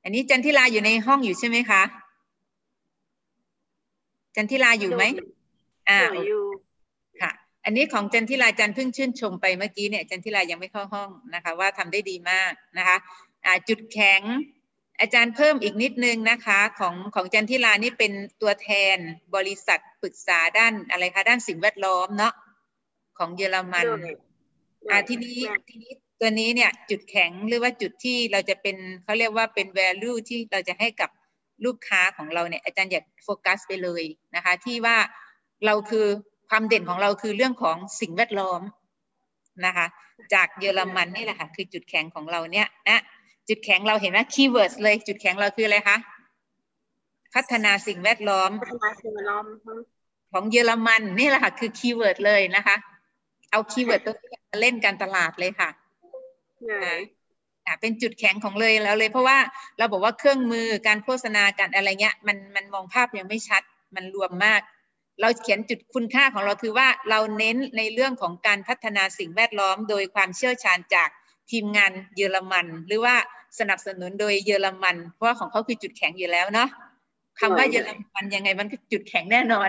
[0.02, 1.82] อันนี้จันทิราอยู่ในห้องอยู่ใช่ไหมคะ
[4.36, 5.04] จันทิราอยู่ไหม
[5.88, 6.44] อ่าอยู่
[7.20, 7.30] ค่ะ
[7.64, 12.96] อันนี้ของจันทิราจันเพิ่งชื่นชมไปเมื่อกี้เนี่ยจันทิรายังไม่เข้าห้องนะคะ ว่าทำได้ดีมากนะคะ
[13.46, 14.22] อ่าจุดแข็ง
[15.00, 18.96] อาจารย์เพิ่มอีกนิดนึงนะคะของของจันทิรานี่เป็นตัวแทน
[19.36, 22.34] บริษัทปรึกษาด้านอะไรคะด้านสิ่งแวดล้อมเนาะ
[23.18, 23.86] ของเยอรมัน
[24.90, 31.10] อ่าทีนี้ทีนี้ ตัวนี้เนี่ยจุดแข็งหรือว่าจุดที่เราจะเป็นเขาเรียกว่าเป็น value ที่เราจะให้กับ
[31.64, 34.02] ลูกค้าของเราเนี่ยอาจารย์อยากโฟกัสไปเลย
[34.36, 34.96] นะคะที่ว่า
[35.66, 36.06] เราคือ
[36.50, 38.60] ความเด่นของเราคือเรื่องของสิ่งแวดล้อม
[39.66, 39.86] นะคะ
[40.34, 43.02] จากเยอรมันนี่แหละค่ะคือจุดแข็งของเราเนี่ยนะ
[43.48, 45.96] จุดแข็งเราเห็นไหม keyword เลย จุดแข็งเราคืออะไรคะ
[47.34, 49.44] พัฒนาสิ่งแวดล้อมพัฒนาสิ่งแวดล้อม
[50.32, 52.76] ของเยอรมันนี่แหละค่ะคือ keyword เลยนะคะ
[53.50, 55.68] เอา keyword ตัวนี้เล่นการตลาดเลยค่ะ
[57.80, 59.38] เป็นจุดแข็งของเลยแล้วเลย เพราะว่า
[59.78, 63.62] เราบอกว่าเครื่องมือการโฆษณาการอะไรเงี้ยมันมันมองภาพยังไม่ชัด
[63.94, 64.60] มันรวมมาก
[65.20, 71.08] เราเขียนจุดคุณค่าของเราคือว่าเราเน้นในเรื่องของการพัฒนาสิ่งแวดล้อม โดยความเชี่ยวชาญจาก
[71.50, 73.14] ทีมงานเยอรมัน หรือว่า
[73.58, 76.68] สนับสนุนโดยเยอรมัน เพราะว่าของเขาคือจุดแข็งอยู่แล้วเนาะ
[77.40, 79.68] คำว่าเยอรมันยังไงมันก็จุดแข็งแน่นอน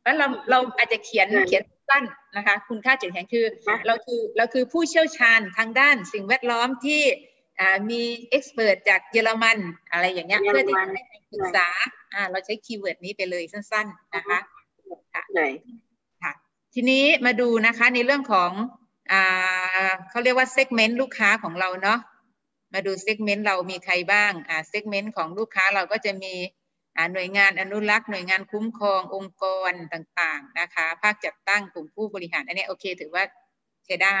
[0.00, 2.04] เพราะเราเราอาจจะเขียนเขียน สั้น
[2.36, 3.44] นะคะ คุณค่าจุดแข็งคือ
[3.86, 7.02] เราคือเราคือผู้เชี่ยวชาญทางด้านสิ่งแวดล้อมที่
[7.60, 9.58] อ่ามี expert จากเยอรมัน
[9.92, 11.68] อะไรอย่างเงี้ยเยอะเพื่อที่มันจะให้คำปรึกษา
[12.14, 14.38] อ่าเราใช้ keyword นี้ไปเลยสั้น ๆนะคะ
[15.34, 15.40] ไหน
[16.22, 16.32] ค่ะ
[16.74, 18.50] ทีนี้มาดูนะคะในเรื่องของ
[19.12, 21.98] อ่าเขาเรียกว่า segment ลูกค้าของเราเนาะ
[22.72, 26.57] มาดู segment เรามีใครบ้างอ่า segment ของลูกค้าเราก็จะมีอ่า
[27.12, 33.24] หน่วยงานอนุรักษ์หน่วยงานคุ้มครององค์กรต่างๆนะคะภาคจัดตั้งกลุ่มผู้บริหารอันนี้โอเคถือว่า
[33.86, 34.18] ใช้ได้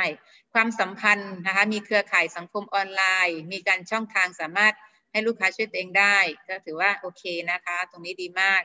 [0.54, 4.74] ความสัมพันธ์นะคะมีเครือข่ายสังคมออนไลน์ มีการช่องทางสามารถ
[5.12, 8.62] ให้ลูกค้าช่วยตัวเองได้ ก็ถือว่าโอเคนะคะ ตรงนี้ดีมาก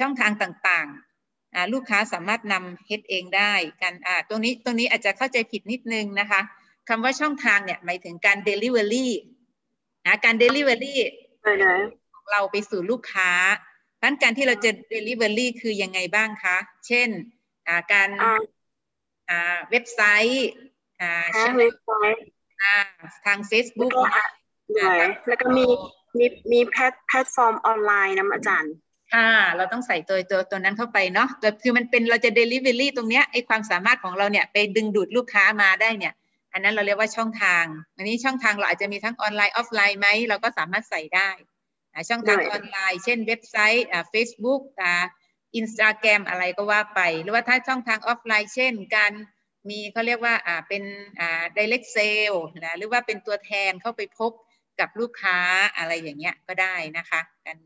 [0.00, 3.94] ช่องทางต่างๆ ลูกค้าสามารถนำเฮ็ดเองได้กัน
[4.28, 6.40] ตรงนี้ตรงนี้อาจจะเข้าใจผิดนิดนึงนะคะ
[6.88, 9.06] คำว่าช่องทางเนี่ยหมายถึงการ Delivery
[10.06, 10.94] นะการ Delivery
[11.42, 13.30] ไหนไหนของ เราไปสู่ลูกค้า
[14.00, 17.08] ดังนั้นการที่เราจะ Delivery คือยังไงบ้างคะ เช่น
[17.68, 18.42] อ่าการอ่า
[19.30, 20.48] อ่าเว็บไซต์
[21.00, 22.24] อ่าหาช่องเว็บไซต์
[22.62, 22.76] อ่า
[23.26, 24.24] ทาง Facebook แล้วก็
[24.72, 25.66] ไหนแล้วก็มี
[26.18, 28.74] มีมีแพลตแพลตฟอร์มออนไลน์นะอาจารย์
[29.14, 36.14] ค่ะ เราต้องใส่ตัวตัวตัวนั้นเข้าไปเนาะตัวคือมันเป็นเราจะ Delivery ตรงเนี้ยไอความสามารถของเราเนี่ยไปดึงดูดลูกค้ามาได้เนี่ย
[36.52, 37.64] อันนั้นเราเรียกว่าช่องทาง
[37.96, 41.55] อันนี้ช่องทางเราอาจจะมีทั้งออนไลน์ออฟไลน์ไหมเราก็สามารถใส่ได้อ่า
[42.08, 44.94] ช่องทางได้ออนไลน์ เช่นเว็บไซต์อ่า Facebook อ่า
[45.56, 49.12] อินสตาแกรมอะไรก็ว่าไป หรือว่าถ้าช่องทางออฟไลน์ เช่น การ
[49.68, 50.82] มีเขาเรียกว่าอ่าเป็น
[51.20, 54.32] อ่า direct sale นะหรือว่าเป็นตัวแทนเข้าไปพบ
[54.80, 55.38] กับลูกค้า
[55.76, 57.58] อะไรอย่างเงี้ยก็ได้นะคะการ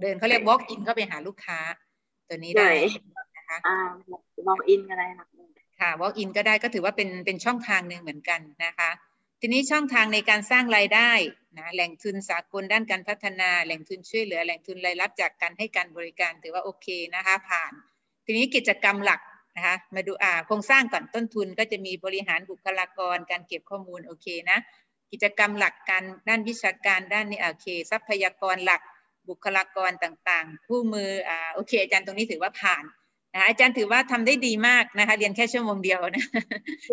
[0.00, 1.58] เดินเขาเรียก walk in เข้าไปหาลูกค้า
[2.28, 2.74] ตัวนี้ได้ไหน
[3.36, 3.76] นะคะอ่า
[4.48, 5.26] ลองอินก็ได้นะ
[5.80, 8.90] ค่ะ walk in ก็ได้ก็ถือว่าเป็นเป็นช่องทางหนึ่งเหมือนกันนะคะ
[9.40, 11.10] ทีนี้ช่องทางในการสร้างรายได้
[11.58, 17.72] นะแหล่งทุนสากลด้านการพัฒนาแหล่งทุนช่วยเหลือแหล่งทุนรายรับจากการให้การบริการถือว่าโอเคนะคะผ่าน
[18.24, 19.20] ทีนี้กิจกรรมหลัก
[19.56, 24.58] นะคะมาดูอ่าโครงสร้างก่อนต้นทุนก็จะมีบริหารบุคลากรการเก็บข้อมูลโอเคนะ
[25.12, 28.82] กิจกรรมหลักการด้านวิชาการด้านนี้โอเค ทรัพยากรหลัก
[29.28, 32.84] บุคลากรต่างๆ ผู้มืออ่าโอเค อาจารย์ตรงนี้ถือว่าผ่าน
[33.32, 36.24] นะคะอาจารย์ถือว่าทำได้ดีมากนะคะเรียนแค่ชั่วโมงเดียวนะ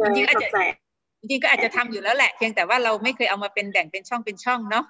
[0.04, 0.91] จริงๆอาจจะเข้าใจ
[1.22, 4.86] จริงๆก็อาจจะทำอยู่แล้วแหละเพียงแต่ว่าเราไม่เคยเอามาเป็นแบ่งเป็นช่องเป็นช่องเนาะ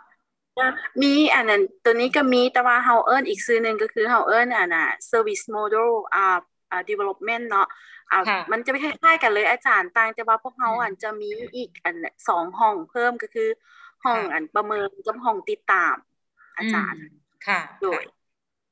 [1.02, 6.40] มีอันนั้นตัวนี้ก็มีแต่ว่าเฮาเอิ้นอีกชื่อหนึ่งก็คือเฮาเอิ้นอันน่ะ service model อ่า
[6.72, 7.68] อ่า development เนาะ
[8.12, 11.96] อ่าค่ะมันจะไม่คล้ายๆกันเลยอาจารย์ต่างแต่ว่าพวกเฮาอันจะมีอีกอัน
[12.30, 13.50] สองห้องเพิ่มก็คือ
[14.04, 15.96] ห้องค่ะอันประเมินกับห้องติดตาม
[16.58, 17.04] อาจารย์ม
[17.48, 18.04] ค่ะโดย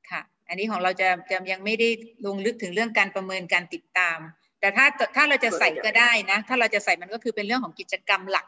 [0.10, 1.90] ค่ะ อันนี้ของเราจะจะยังไม่ได้
[2.26, 4.20] ลงลึกถึงเรื่องการประเมินการติดตาม
[4.60, 8.46] แต่ถ้าถ้าเราจะใส่ก็ได้นะ ถ้าเราจะใส่มันก็คือเป็นเรื่องของกิจกรรมหลัก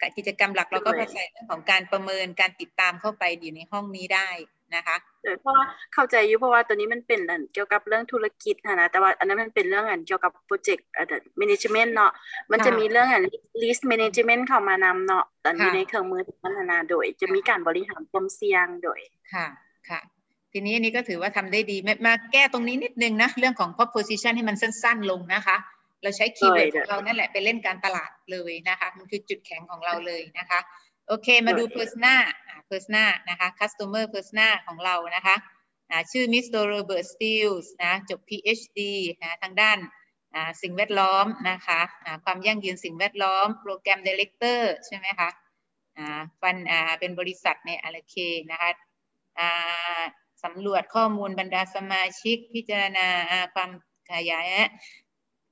[0.00, 4.28] กับกิจกรรมหลักเราก็ด้วยใส่เรื่องของการประเมินการติดตามเข้าไปอยู่ในห้องนี้ได้
[4.76, 4.96] นะคะ
[5.40, 11.06] เพราะว่าเข้าใจอยู่เพราะว่าตัวนี้มันเป็นอันเกี่ยวกับเรื่องธุรกิจนะแต่ว่าอันนั้นมันเป็นเรื่องอันเกี่ยวกับโปรเจกต์อัน
[11.38, 12.12] management เนาะ
[12.52, 13.24] มันจะมีเรื่องอัน
[13.62, 19.00] risk manage ment เข้ามานำเนาะตอนอยู่ในเครื่องมือพัฒนาโดย จะมีการบริหารความเสี่ยงโดย
[19.34, 19.46] ค่ะ
[19.88, 20.00] ค่ะ
[20.52, 25.56] ทีนี้อันนี้ก็ถือว่าทำได้ดีมาแก้ตรงนี้นิดนึงนะ เรื่องของ proposition ให้มันสั้น ๆ ลงนะคะ
[26.02, 30.60] เราใช้ keyword ของเรานั่นแหละไปเล่นการตลาดเลยนะคะ มันคือจุดแข็งของเราเลยนะคะ
[31.08, 32.14] โอเคมาดู persona
[32.70, 35.36] persona นะคะ customer persona ของเรานะคะ
[36.10, 38.80] ชื่อมิสเตอร์โรเบิร์ตสตีลส์นะจบ PhD
[39.22, 39.78] นะทางด้าน
[40.62, 41.80] สิ่งแวดล้อมนะคะ
[42.24, 45.28] ความยั่งยืนสิ่งแวดล้อม โปรแกรมดีเลกเตอร์ใช่ไหมคะ
[46.40, 46.56] ฟัน
[47.00, 48.16] เป็นบริษัทในอาร์เค
[48.52, 48.70] นะคะ
[50.44, 53.08] สำรวจข้อมูลบรรดาสมาชิกพิจารณา
[53.54, 53.70] ความ
[54.10, 54.46] ขยาย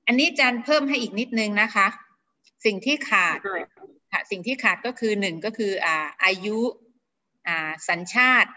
[0.06, 1.86] อันนี้จารเพิ่มให้อีกนิดนึงนะคะ
[2.64, 3.38] สิ่งที่ขาด
[4.12, 6.58] ค่ะสิ่งที่ขาดก็คือหนึ่งก็คืออ่าอายุ
[7.48, 8.50] อ่าสัญชาติ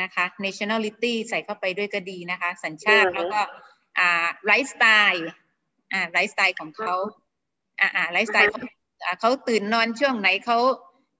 [0.00, 3.40] นะคะ nationality ใส่เข้าไปด้วยก็ดีนะคะ สัญชาติแล้วก็
[3.98, 5.26] อ่าไลฟ์สไตล์
[5.92, 6.94] อ่าไลฟ์สไตล์ของเขา
[7.80, 8.60] อ่าอ่าไลฟ์สไตล์เขา
[9.20, 10.58] เขาตื่นนอนช่วงไหนเขา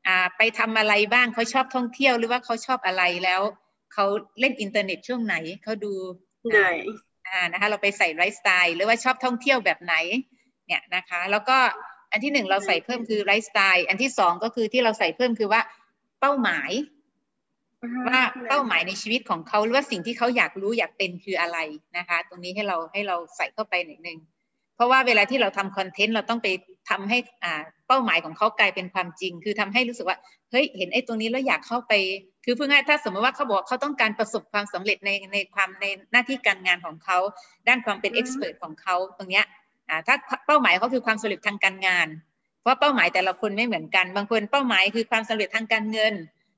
[0.07, 3.43] อ่าไปทำอะไรบ้างเขาชอบท่องเที่ยวหรือว่าเขาชอบอะไรแล้ว
[3.93, 4.07] เขา
[4.41, 5.93] เล่นอินเทอร์เน็ตช่วงไหนเขาดู
[7.29, 9.95] อ่านะคะเราไปใส่ไลฟ์สไตล์หรือว่าชอบท่องเที่ยวแบบไหน
[10.67, 11.59] เนี่ยนะคะ แล้วก็
[12.11, 15.61] อันที่หนึ่งเราใส่เพิ่มคือไลฟ์สไตล์อันที่สองก็คือที่เราใส่เพิ่มคือว่า
[16.21, 16.71] เป้าหมาย
[18.09, 21.59] ว่าเป้าหมายในชีวิตของเขาหรือว่าสิ่งที่เขาอยากรู้อยากเป็นคืออะไร
[21.99, 24.19] นะคะ ตรงนี้ให้เราให้เราใส่เข้าไปหนึ่งหนึ่ง
[24.77, 26.49] เพราะว่าเวลาที่เราทำคอนเทนต์เราต้องไป
[26.91, 30.19] ทำให้อ่าเป้าหมายของเขากลายเป็นความจริง คือทำให้รู้สึกว่า
[30.51, 31.93] เฮ้ยเห็นไอ้ตรงนี้แล้วอยากเข้าไป
[32.45, 37.19] คือเพื่อง่ายถ้าสมมติว่าเขาบอกเขาต้องการประสบความสำเร็จในในความในหน้าที่การงานของเขา
[37.69, 39.47] ด้านความเป็นเอ็กซ์เพรสของเขาตรงเนี้ย
[40.07, 40.15] ถ้า
[40.47, 42.09] เป้าหมายเขาคือความสำเร็จทางการงาน
[42.61, 46.15] เพราะเป้าหมายแต่ละคนไม่เหมือนกัน บางคนเป้าหมายคือความสำเร็จทางการเงิน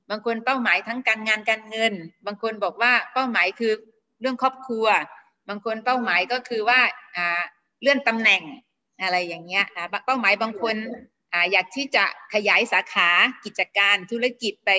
[0.09, 1.93] บางคนเป้าหมายทั้งการงานการเงิน
[2.25, 3.73] บางคนบอกว่าเป้าหมายคือ
[4.21, 4.85] เรื่องครอบครัว
[5.49, 6.79] บางคนเป้าหมายก็คือว่า
[7.81, 8.41] เลื่อนตำแหน่ง
[9.01, 9.65] อะไรอย่างเงี้ย
[10.05, 10.75] เป้าหมายบางคน
[11.51, 13.09] อยากที่จะขยายสาขา
[13.45, 14.71] กิจการธุรกิจไป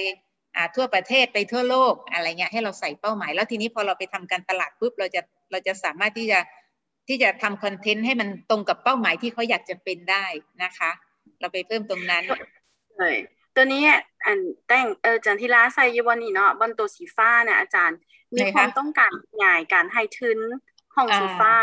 [0.77, 6.41] ทั่วประเทศไปทั่วโลกอะไรเงี้ยให้เราใส่เป้าหมาย แล้วทีนี้พอเราไปทำการตลาดปุ๊บเราจะเราจะสามารถที่จะ
[7.09, 10.25] ที่จะทำคอนเทนต์ให้มันตรงกับเป้าหมายที่เขาอยากจะเป็นได้
[10.63, 10.91] นะคะ
[11.41, 12.25] เราไปเพิ่มตรงนั้น
[12.99, 13.17] เลย
[13.55, 13.85] ตัวนี้
[14.25, 14.39] อัน
[14.69, 17.99] แต่งเออจันทิราใส่ยวันนี้เนาะบนตัวสีฟ้าเนี่ยอาจารย์
[18.37, 20.39] มีความต้องการขยายการให้ทึน
[20.95, 21.55] ห้องสีฟ้า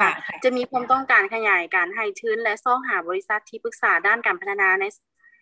[0.00, 0.10] ค่ะ
[0.44, 4.84] จะมีความต้องการขยายการให้ทึนและซ่องหาบริษัทที่ปรึกษาด้านการพัฒนาใน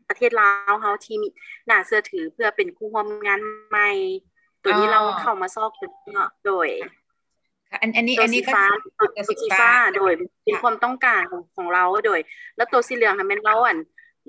[0.09, 1.29] ประเทศลาวเฮาที่มี
[1.66, 3.90] หน้าเสื้อถือเพื่อเป็นคู่ร่วมงานใหม่
[4.62, 5.73] ตัวนี้เราเข้ามาซอก
[6.12, 6.69] เนาะโดย
[7.83, 8.51] อันอันนี้อันนี้ก็
[9.16, 10.12] ตัวสีฟ้าโดย
[10.45, 12.21] เป็นความต้องการของของเราโดย
[12.57, 13.79] แล้วตัวสีเหลืองค่ะเป็นเราอัน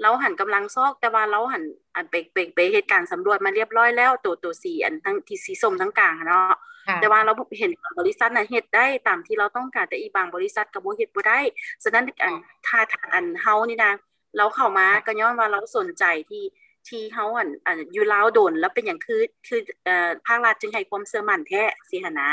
[0.02, 1.64] เราหันกำลังซอกแต่ว่าเราหัน
[1.96, 6.56] อันไปไปไปเหตุการณ์สำรวจมาเรียบร้อยแล้วตัวตัวสีอันทั้งที่สีส้มทั้งกลางเนาะ
[7.02, 11.40] แต่ว่าเราเห็นบริษัทน่ะเฮ็ดได้ตามที่เราต้องการแต่อีบางบริษัทก็บ่เฮ็ดบ่ได้
[11.84, 12.34] ฉะนั้นอัน
[12.68, 12.80] ถ้า
[13.14, 13.92] อันเฮานี่นะ
[14.38, 16.44] เราเข้ามาก็ย้อนว่าเราสนใจที่
[16.88, 22.30] ที่เฮาอันอันอยู่ลาวโดนแล้วเป็นอย่างคือคือเอ่อภาครัฐจึงให้ความเชื่อมั่นแท้สิหนา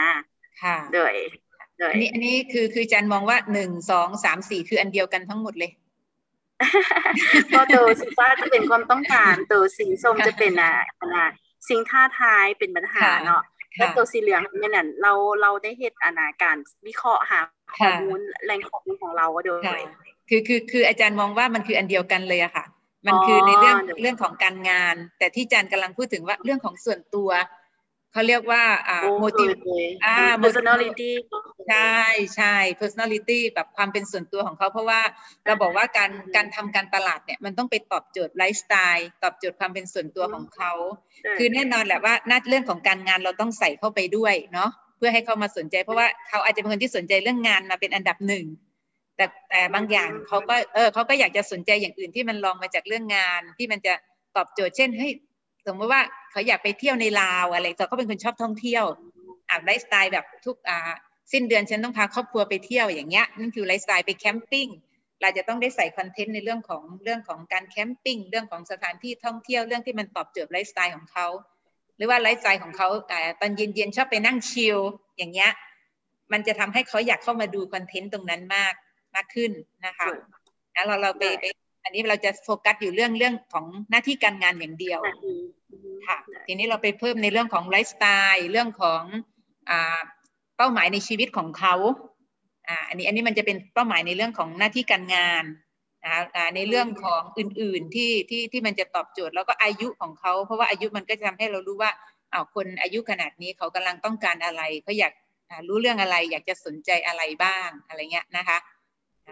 [0.62, 1.14] ค่ะโดย
[1.78, 5.72] โดยอันนี้อันนี้คือคือจันมองว่าหนึ่งสองสามสี่คืออันเดียวกันทั้งหมดเลย
[7.54, 11.18] ก็ตัวสีฟ้าจะเป็นความต้องการตัวสีส้มจะเป็นอะอะไร
[11.68, 13.42] สิ่งท่าทายเป็นปัญหาเนาะ
[13.76, 17.40] แล้วตัวสีเหลืองเนี่ยเราเราได้เหตุอานาการวิเคราะห์หา
[17.78, 19.60] ข้อมูลแหล่งข้อมูลของเราโดย
[20.28, 22.64] คือคือคืออาจารย์มองว่ามันคืออันเดียวกันเลยอะค่ะ
[23.06, 27.30] มันคือในเรื่องเรื่องของการงาน แต่ที่อาจารย์กำลังพูดถึงว่าเรื่องของส่วนตัว
[28.12, 29.58] เขาเรียกว่าอ่า motive
[30.04, 31.10] อ่า personality
[31.68, 32.00] ใช่
[32.36, 35.00] ใช่ personality แบบความเป็นส่วนตัวของเขาเพราะว่า
[35.46, 40.72] เราบอกว่าการการทำการตลาดเนี่ยมันต้องไปตอบโจทย์ไลฟ์สไตล์ตอบโจทย์ความเป็นส่วนตัวของเขา
[41.38, 48.44] คือแน่นอนแหละว่านัดเรื่องของการงานเราต้องใส่เข้าไปด้วยเนาะเพื่อให้เขามาสนใจ เพราะว่าเขาอาจจะเป็นคนที่สนใจเรื่องงานมาเป็นอันดับหนึ่ง
[49.16, 53.94] แต่แต่บางอย่างเขาก็เออเขาก็อยากจะสนใจอย่างอื่นที่มันรองมาจากเรื่องงานที่มันจะ
[54.36, 55.12] ตอบโจทย์เช่นเฮ้ย
[55.66, 58.84] สมมติว่าเขาอยากไปเที่ยวในลาวอะไรแต่เขาเป็นคนชอบท่องเที่ยว
[59.48, 60.78] อ่าไลฟ์สไตล์แบบทุกอ่า
[61.32, 64.68] สิ้นเดือนฉันต้องพาครอบครัวไปเที่ยวอย่างเงี้ยนั่นคือไลฟ์สไตล์ไปแคมปิ้ง
[65.20, 71.26] เราจะต้องได้ใส่คอนเทนต์ในเรื่องของเรื่องของการแคมปิ้งเรื่องของสถานที่ท่องเที่ยวเรื่องที่มันตอบโจทย์ไลฟ์สไตล์ของเขา
[71.96, 74.78] หรือว่าไลฟ์สไตล์ของเขาแต่ตอนเย็นๆชอบไปนั่งชิล
[75.16, 75.50] อย่างเงี้ย
[76.32, 78.74] มันจะทำให้เขาอยากเข้ามาดูคอนเทนต์ตรงนั้นมาก
[79.16, 79.52] มากขึ้น
[79.86, 80.08] นะคะ
[80.72, 81.44] แล้วเราเราไปไป
[81.84, 85.00] อันนี้เราจะโฟกัสอยู่เรื่องเรื่องของหน้าที่การงานอย่างเดียว
[86.06, 89.02] ค่ะ ทีนี้เราไปเพิ่มในเรื่องของไลฟ์สไตล์เรื่องของ
[89.70, 90.00] อ่า
[90.56, 91.74] เป้าหมายในชีวิตของเขา
[92.68, 95.44] อ่าอันนี้อันนี้มันจะเป็นเป้าหมายในเรื่องของหน้าที่การงาน
[96.04, 101.90] นะในเรื่องของอื่นๆที่ที่ที่มันจะตอบโจทย์แล้วก็อายุของเขา เพราะว่าอายุมันก็จะทำให้เรารู้ว่า
[102.32, 105.12] อ้าวคนอายุขนาดนี้เขากำลังต้องการอะไรเขาอยาก
[105.50, 108.58] อ่ารู้เรื่องอะไร อยากจะสนใจอะไรบ้างอะไรเงี้ยนะคะ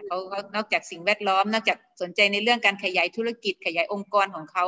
[0.07, 4.65] เขาเขานอกจากสิ่งแวดล้อม นอกจากสนใจในเรื่องการขยายธุรกิจขยายองค์กรของเขา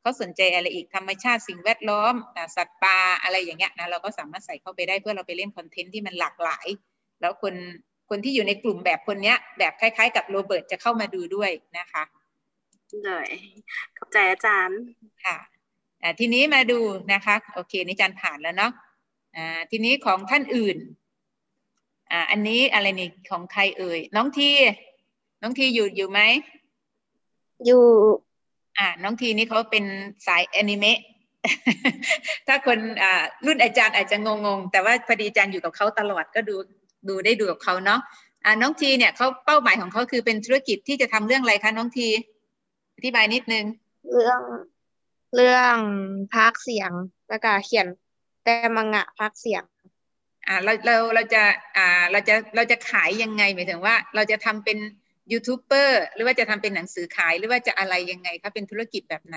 [0.00, 6.66] เขาสนใจอะไรอีกธรรมชาติสิ่งแวดล้อมอ่าสัตว์ป่าอะไรอย่างเงี้ยนะเราก็สามารถใส่เข้าไปได้เพื่อเราไปเล่นคอนเทนต์ที่มันหลากหลาย
[7.20, 7.54] แล้วคน
[8.10, 12.02] คนที่อยู่ในกลุ่มแบบคนเนี้ย แบบคล้าย ๆ กับโรเบิร์ตจะเข้ามาดูด้วยนะคะ
[13.04, 13.28] เลย
[13.96, 14.80] ขอบใจอาจารย์
[15.24, 15.36] ค่ะ
[16.02, 16.80] อ่าทีนี้มาดู
[17.12, 18.72] นะคะ โอเคนี่อาจารย์ผ่านแล้วเนาะ
[19.36, 20.76] อ่าทีนี้ของท่านอื่น
[22.10, 24.50] อ่าอันนี้อะไรนี่ของใครเอ่ย น้องที
[25.42, 26.20] น้องทีอยู่อยู่ไหม
[27.66, 27.82] อยู่
[28.78, 29.84] อ่า น้องทีนี่เขาเป็น
[30.26, 30.98] สายแอนิเมะ
[32.46, 36.56] ถ้าคนอ่ารุ่นอาจารย์อาจจะงงๆ แต่ว่าพอดีอาจารย์อยู่กับเขาตลอดก็ดู
[37.08, 38.00] ดูได้ดูกับเขาเนาะ
[38.44, 42.08] อ่าน้องทีเนี่ยเขาเป้าหมายของเขาคือเป็นธุรกิจที่จะทำเรื่องอะไรคะน้องที
[42.96, 43.64] อธิบายนิดนึง
[44.12, 44.40] เรื่อง
[45.34, 45.76] เรื่อง
[46.34, 46.92] พากย์เสียง
[47.28, 47.86] แล้วก็เขียน
[48.44, 49.62] แต่มังงะพากย์เสียง
[50.48, 51.42] อ่าเราเราเราจะ
[51.76, 54.78] อ่าเราจะเราจะขายยังไงหมายถึงว่า เราจะทำเป็น
[55.32, 59.36] ยูทูบเบอร์หรือว่าจะทำเป็นหนังสือขายหรือว่าจะอะไรยังไงคะเป็นธุรกิจแบบไหน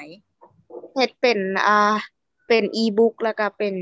[0.95, 1.95] เฮ็ดเป็นอ่า
[2.47, 3.75] เป็นอีบุ๊กแล้วก็เป็น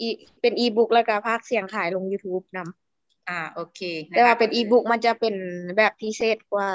[0.00, 0.08] อี
[0.40, 5.34] เป็นอีบุ๊กแล้วก็พากย์เสียงขายลง YouTube นำอ่าโอเคนะแต่ว่าคะเป็นอีบุ๊กมันจะเป็น
[5.76, 6.68] แบบพิเศษกว่า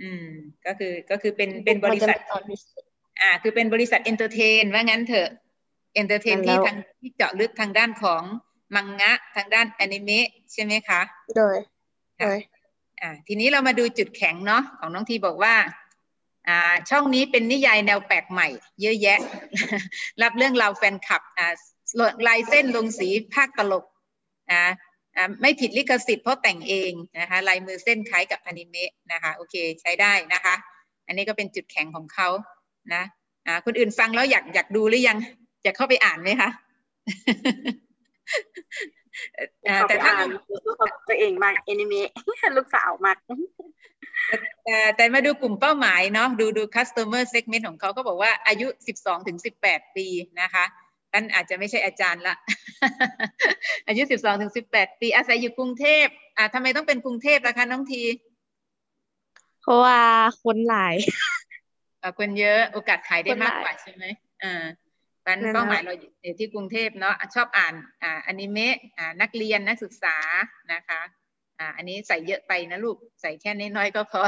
[0.00, 0.26] อืม
[0.66, 2.84] ก็คือก็คือเป็นเป็นบมันจะมีตอนพิเศษ
[3.20, 5.28] อ่า คือเป็นบริษัท entertain ว่างั้นเถอะ
[5.94, 8.22] entertain แล้ที่วทางที่เจาะลึกทางด้านของ
[8.74, 11.00] มังงะทางด้านแอนิเมะใช่ไหมคะ
[11.36, 11.56] โดย
[12.20, 12.38] โดย
[13.00, 15.54] อ่าทีนี้เรามาดูจุดแข็งเนาะของน้องทีบอกว่า
[16.48, 18.48] อ่าช่องนี้เป็นนิยายแนวแปลกใหม่
[18.80, 19.18] เยอะแยะ
[20.22, 21.52] รับเรื่องราวแฟนคลับอ่า
[22.26, 23.84] ลายเส้นลงสีภาคตลก
[24.50, 24.60] อ่า
[25.16, 30.54] อ่าไม่ผิดลิขสิทธิ์เพราะแต่งเองนะคะลายมือเส้นคล้ายกับอนิเมะนะคะโอเคใช้ได้นะคะ
[31.06, 32.28] อันนี้ก็เป็นจุดแข็งของเขา
[32.94, 33.02] นะ
[33.46, 35.18] อ่าคนอื่นฟังแล้วอยากอยากดูหรือยัง
[35.62, 36.50] อยากเข้าไปอ่านไหมคะ
[39.68, 40.28] อ่าเขาไปแต่ถ้าอ่าน
[41.08, 42.08] ตัวเองมากแอนิเมะ
[42.56, 43.16] ลูกสาวมาก
[44.64, 48.66] แต่แต่มาดูกลุ่มเป้าหมายเนาะดูดู customer segment ของเขาก็บอกว่าอายุ
[48.98, 50.06] 12ถึง18 ปี
[50.40, 50.64] นะคะ
[51.12, 52.34] นั่นอาจจะไม่ใช่อาจารย์ละ
[53.88, 58.02] อายุ 12ถึง18 ปี อาศัยอยู่กรุงเทพอ่าทำไมต้องเป็นกรุงเทพล่ะคะน้องที
[59.62, 60.00] เพราะว่า
[60.42, 60.94] คนหลาย
[62.02, 64.04] อ่าคนเยอะโอกาสขายได้คนหมาลายกกว่าใช่ไหม
[64.44, 64.64] อ่า
[65.26, 70.16] ปันนั่นเป้าหมายนะเราอยู่ที่กรุงเทพเนาะชอบอ่านอ่าอนิเมะอ่านักเรียนนักศึกษา
[70.72, 71.00] นะคะ
[71.58, 74.22] อ่าอันนี้ใส่เยอะไปนะลูกใส่แค่น้อยๆก็พอ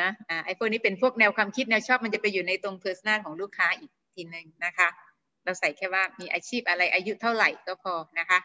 [0.00, 4.88] นะอ่าไอ้พวกนี้เป็นพวกแนวความคิดแนวชอบมันจะไปอยู่ในตรง personal ของลูกค้าอีกทีหนึ่งนะคะ
[5.44, 8.38] เราใส่แค่ว่ามีอาชีพอะไรอายุเท่าไหร่ก็พอนะคะ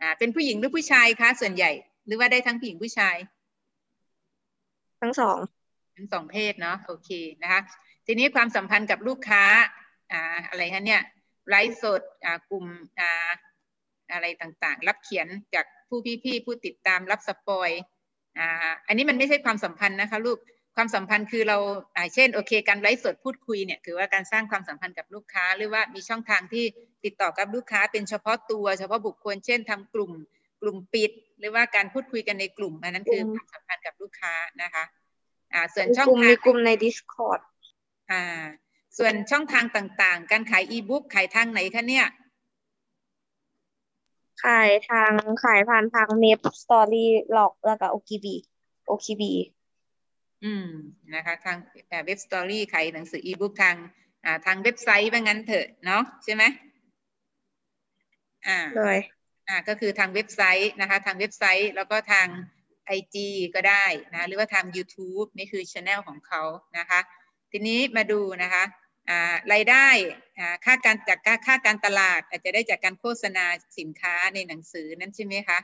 [0.00, 1.70] อ่าเป็นผู้หญิงหรือผู้ชายคะส่วนใหญ่
[2.06, 3.16] หรือว่าได้ทั้งผู้หญิงผู้ชาย
[5.02, 5.38] ทั้งสอง
[5.96, 7.10] ทั้งสองเพศเนาะโอเค
[7.42, 7.60] นะคะ
[8.06, 9.44] ทีนี้ความสัมพันธ์กับลูกค้า
[10.12, 11.02] อ่าอะไรคะเนี่ย
[11.50, 12.66] ไลฟ์สดอ่ากลุ่ม
[13.00, 13.30] อ่า
[14.12, 17.70] อะไรต่างๆ รับเขียนจากผู้พี่ๆผู้ติดตามรับสปอย
[18.38, 20.38] อ่าอันนี้มันไม่ใช่ความสัมพันธ์นะคะลูก
[20.76, 21.58] ความสัมพันธ์คือเรา
[21.96, 26.64] อ่าเช่นโอเค การไลฟ์สดพูดคุยเนี่ยถือว่าการสร้างความสัมพันธ์กับลูกค้า หรือว่ามีช่องทางที่
[27.04, 30.12] ติดต่อกับลูกค้า เป็นเฉพาะตัวเฉพาะบุคคล เช่นทำกลุ่ม
[30.62, 34.84] กลุ่มปิด หรือว่าการพูดคุยกันในกลุ่มอันนั้นคือความสัมพันธ์กับลูกค้านะคะ
[35.52, 37.40] อ่าส่วนมีช่องกลุ่มทางมีกลุ่มใน Discord
[38.10, 38.42] อ่า
[38.98, 42.06] ส่วนช่องทางต่างๆ การขายอีบุ๊กขายทางไหนคะเนี่ย
[44.44, 45.12] ขายทาง
[45.44, 49.32] ขายผ่านทาง MEB Storylog แล้วก็ Ookbee Ookbee
[50.44, 50.66] อืม
[51.14, 51.56] นะคะทาง
[52.06, 53.76] เว็บสตอรี่ขายหนังสืออีบุ๊กทาง
[54.24, 56.42] อ่าทางเว็บไซต์ว่างั้นเถอะเนาะใช่ไหม
[58.46, 58.98] อ่าโดย
[59.48, 62.26] อ่าก็คือทางเว็บไซต์นะคะทางเว็บไซต์แล้วก็ทาง
[62.98, 63.16] IG
[63.54, 66.42] ก็ได้นะหรือว่าทาง YouTube นี่คือช anel ของเขา
[66.78, 67.00] นะคะ
[67.50, 68.83] ทีนี้มาดูนะคะอ่า
[69.52, 69.88] รายได้
[70.38, 73.44] อ่าค่าการจากค่าค่าการตลาด อาจจะได้จากการโฆษณา
[73.78, 75.58] สินค้าในหนังสือนั่นใช่ไหมคะ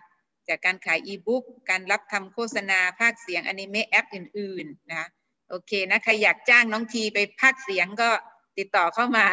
[0.48, 5.08] จากการขายอีบุ๊กการรับทำโฆษณาภาคเสียงอนิเมะแอปอื่นๆนะคะ
[5.48, 8.10] โอเคนะใครอยากจ้างน้องทีไปภาคเสียงก็
[8.58, 9.26] ติดต่อเข้ามา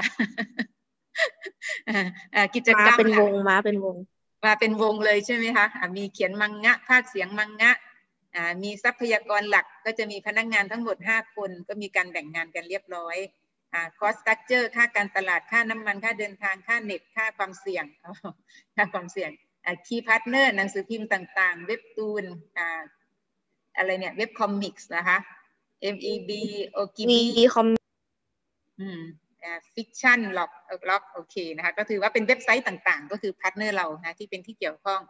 [1.89, 1.99] อ่า
[2.35, 3.95] อ่ากิจมากรรมเป็นหลัวกงมาเป็นวง
[4.45, 7.71] มาเป็นวงเลยใช่ไหมคะอะมีเขียนมังงะ พากย์เสียงมังงะ
[8.35, 13.46] อ่ามีทรัพยากรหลักก็จะมีพนักงานทั้งหมด 5 คนก็มีการแบ่งงานกันเรียบร้อยอ่า
[13.99, 17.85] cost structure ค่าการตลาดค่าน้ำมันค่าเดินทางค่าเน็ตค่าความเสี่ยง
[18.75, 19.29] ค่าความเสี่ยง
[19.65, 22.25] อ่า key partner หนังสือพิมพ์ต่างๆ เว็บตูน
[22.57, 22.81] อ่า
[23.77, 25.17] อะไรเนี่ย เว็บคอมิกส์นะคะ
[25.95, 26.41] MEB มี
[26.77, 27.13] Ookbee
[27.53, 27.67] คอม
[28.79, 29.01] อืม
[29.75, 30.51] Fictionlog
[30.89, 35.01] log โอเคนะคะก็ถือว่าเป็นเว็บไซต์ต่างๆ ก็คือ partner เรานะที่เป็นที่เกี่ยวข้อง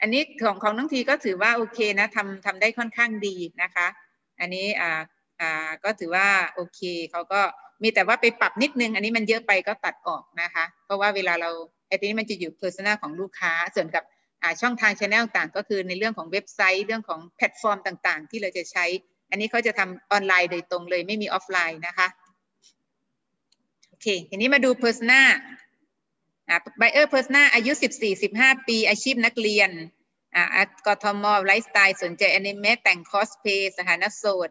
[0.00, 3.86] อันนี้ของของน้องทีก็ถือว่าโอเคนะทำทำได้ค่อนข้างดีนะคะ
[4.40, 5.00] อันนี้อ่า
[5.40, 7.40] อ่าก็ถือว่าโอเคเขาก็
[7.82, 11.50] มีแต่ว่าไปปรับนิดนึง อันนี้มันเยอะไปก็ตัดออกนะคะ เพราะว่าเวลาเรา
[11.88, 14.04] ไอ้ทีนี้มันจะอยู่ persona ของลูกค้าส่วนกับ
[14.60, 18.84] ช่องทางช anel ต่างก็คือในเรื่องของเว็บไซต์เรื่องของแพลตฟอร์มต่าง ๆ ที่เราจะใช้
[19.30, 22.08] อันนี้เขาจะทำออนไลน์โดยตรงเลยไม่มีออฟไลน์นะคะ
[23.88, 25.20] โอเคทีนี้มาดู persona
[26.48, 27.72] อ่า buyer persona อายุ
[28.20, 29.70] 14-15 ปีอาชีพนักเรียน
[30.34, 34.50] อ่ากทมไลฟ์สไตล์สนใจอนิเมะแต่งคอสเพลย์สถานะโสด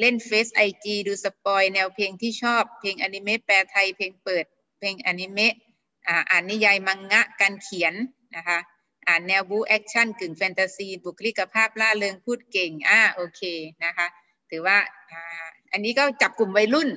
[0.00, 4.44] เล่นเฟซไอจีดูสปอยแนวเพลงที่ชอบ เพลงอนิเมะแปลไทยเพลงเปิด
[4.78, 5.54] เพลงอนิเมะ
[6.30, 7.94] อ่านนิยายมังงะการเขียน
[8.36, 8.58] นะคะ
[9.08, 13.42] อ่านแนวบู๊แอคชั่นกึ่งแฟนตาซีบุคลิกภาพร่าเริงพูดเก่งอ่าโอเค
[13.84, 14.06] นะคะ
[14.50, 14.76] ถือว่า
[15.10, 16.88] อ่าอันนี้ก็จับกลุ่มวัยรุ่น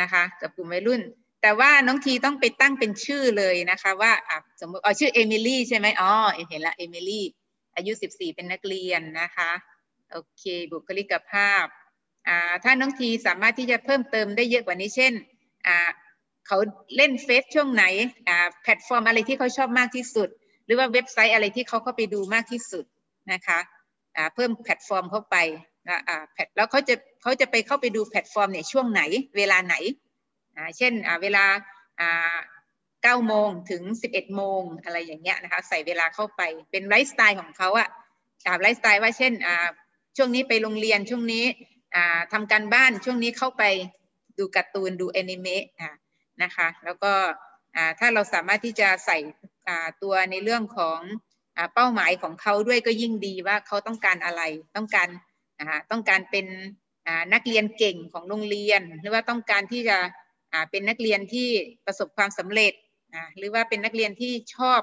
[0.00, 1.02] นะคะจับกลุ่มวัยรุ่น
[1.42, 6.12] แต่ว่าน้องทีต้องไปตั้งเป็นชื่อเลยนะคะ ว่าอะสมมติอ๋อชื่อเอมิลี่ใช่ไหมอ๋อ
[6.48, 7.24] เห็นละเอมิลี่
[7.76, 9.50] อายุ 14 เป็นนักเรียนนะคะ
[10.12, 11.64] โอเคบุคลิกภาพ
[12.28, 15.12] อ่าถ้าน้องทีสามารถที่จะเพิ่มเติมได้เยอะกว่านี้เช่น
[15.66, 15.78] อ่า
[16.46, 16.58] เขา
[16.96, 17.84] เล่นเฟซช่วงไหน
[18.28, 20.28] อ่าแพลตฟอร์มอะไรที่เขาชอบมากที่สุด
[20.64, 22.84] หรือว่าเว็บไซต์อะไรที่เขาเข้าไปดูมากที่สุด
[23.32, 23.58] นะคะ
[24.16, 25.36] อ่าเพิ่มแพลตฟอร์มเข้าไป
[26.08, 29.02] อ่าแพลตแล้วเขาจะเขาจะไปเข้าไปดูแพลตฟอร์มเนี่ยช่วงไหน
[29.36, 29.74] เวลาไหน
[30.56, 31.44] อ่าเช่นอ่าเวลา
[32.00, 32.36] อ่า
[33.02, 37.88] เก้าโมงถึงสิบเอ็ดโมงอะไรอย่างเงี้ยนะคะใส่เวลาเข้าไปเป็นไลฟ์สไตล์ของเขาอะ
[38.46, 39.68] อ่าไลฟ์สไตล์ว่าเช่นอ่า
[40.16, 41.44] ช่วงนี้ไปโรงเรียนช่วงนี้
[42.32, 43.62] ทำการบ้านช่วงนี้เข้าไป
[44.38, 45.64] ดูการ์ตูนดูแอนิเมะ
[46.42, 47.12] นะคะแล้วก็
[47.98, 49.18] ถ้าเราสามารถที่จะใส่
[50.02, 50.98] ตัวในเรื่องของ
[51.74, 54.42] เป้าหมายของเขาด้วยก็ยิ่งดีว่าเขาต้องการอะไร
[54.76, 55.08] ต้องการ
[55.90, 56.46] ต้องการเป็น
[57.34, 59.98] นักเรียนเก่งของโรงเรียน หรือว่าต้องการที่จะ
[60.70, 61.48] เป็นนักเรียนที่
[61.86, 62.72] ประสบความสำเร็จ
[63.38, 64.80] หรือว่าเป็นนักเรียนที่ชอบ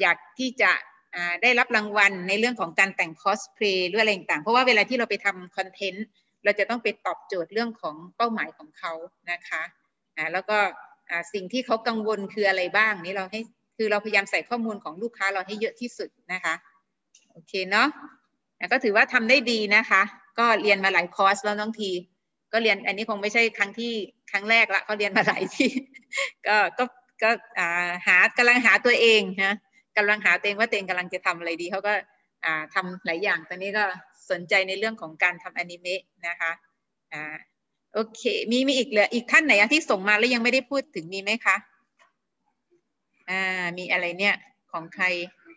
[0.00, 0.72] อยากที่จะ
[1.42, 6.06] ได้รับรางวัลในเรื่องของการแต่งคอสเพลย์หรืออะไรต่าง เพราะว่าเวลาที่เราไปทำคอนเทนต์
[6.44, 8.92] เราจะต้องไปตอบโจทย์เรื่องของเป้าหมายของเขา
[9.30, 9.62] นะคะ
[10.32, 10.58] แล้วก็
[11.32, 13.40] สิ่งที่เขากังวลคืออะไรบ้างนี้เราให้
[13.76, 16.54] คือเราพยายามใส่ข้อมูลของลูกค้าเราให้เยอะที่สุดนะคะ
[17.32, 17.88] โอเคเนาะ
[18.72, 20.02] ก็ถือว่าทำได้ดีนะคะ
[20.38, 21.90] ก็เรียนมาหลายคอร์สแล้วน้องที
[22.52, 23.92] ก็เรียนอันนี้คงไม่ใช่ครั้งที่
[24.30, 25.70] ครั้งแรกละก็เรียนมาหลายที่
[26.46, 26.84] ก็ก็
[27.22, 27.30] ก็
[28.06, 29.54] หากำลังหาตัวเองนะ
[29.96, 31.94] กำลังหาตัวเองว่าตัวเองกำลังจะทำอะไรดีเขาก็
[32.74, 33.84] ทำหลายอย่างตอนนี้ก็
[34.30, 36.52] สนใจในเรื่องของการทำอนิเมะนะคะ
[37.12, 37.36] อ่า
[37.94, 41.56] โอเค มีมีอีกเหลืออีกท่านไหนที่ส่งมาแล้วยังไม่ได้พูดถึงมีไหมคะ
[43.30, 44.34] อ่ามีอะไรเนี่ย
[44.72, 45.04] ของใคร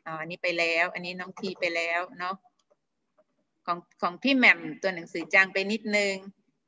[0.06, 2.36] อ๋ออันนี้ไปแล้ว อันนี้น้องทีไปแล้วเนาะ
[3.66, 6.14] ของของพี่แหม่มตัวหนังสือจางไปนิดนึง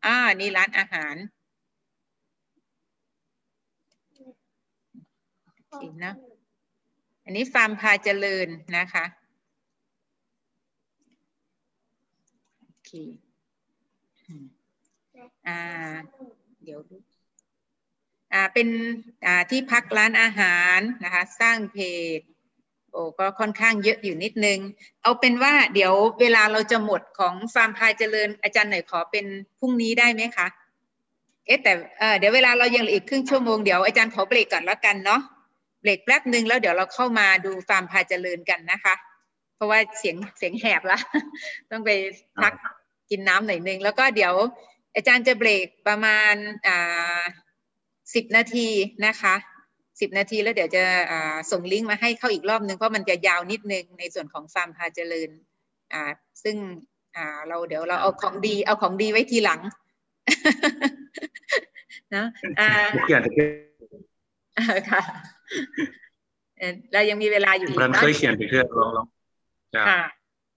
[0.06, 1.16] อ่านี่ร้านอาหาร
[5.48, 6.14] อเคนะ
[7.30, 9.06] อันนี้ฟาร์มพาเจริญนะคะ
[12.66, 12.92] โอเค
[15.48, 15.60] อ่า
[16.64, 16.96] เดี๋ยวดู
[18.34, 18.68] อ่าเป็น
[19.26, 21.78] อ่าที่พักร้านอาหารนะคะสร้างเพ
[22.18, 22.20] จ
[22.92, 24.60] โอ้ก็ค่อนข้างเยอะอยู่นิดนึง
[25.02, 29.26] เอาเป็นว่าเดี๋ยวเวลาเราจะหมดของฟาร์มพายเจริญ อาจารย์หน่อยขอเป็น
[29.60, 30.48] พรุ่งนี้ได้ไหมคะ
[31.46, 35.24] เอ๊ะแต่เออเดี๋ยวเวลาเรายังเหลืออีกครึ่งชั่วโมงเดี๋ยวอาจารย์ขอเบรกก่อนแล้วกันเนาะ
[35.82, 38.96] เบรกแป๊บหนึ่งแล้วเดี๋ยวเราเข้ามาดูฟาร์มพายเจริญกันนะคะ
[39.56, 41.00] เพราะว่าเสียงเสียงแหบละ
[41.72, 41.92] ต้องไป
[42.42, 42.54] พัก
[43.10, 44.34] กินน้ำหน่อยนึง แล้วก็เดี๋ยว
[44.96, 46.34] อาจารย์จะเบรกประมาณ
[46.68, 47.22] อ่า
[48.16, 48.68] สิบนาที
[49.06, 49.36] นะคะ
[50.00, 50.84] สิบนาทีแล้วเดี๋ยวจะ
[51.52, 55.30] ส่งลิงก์มาให้เข้าอีกรอบนึง เพราะมันจะยาวนิดนึงในส่วนของฟาร์มพาเจริญ
[55.94, 56.02] อ่า
[56.44, 56.56] ซึ่ง
[57.16, 59.62] อ่าเราเดี๋ยวเราเอาของดีเอาของดีไว้ทีหลัง
[62.16, 62.26] นะ
[62.60, 62.70] อ่า
[64.90, 65.02] ค่ะ
[66.94, 69.08] เรายังมีเวลาอยู่อีกนะเคยเขียนไปเพื่อลองลอง
[69.90, 70.02] ค่ะ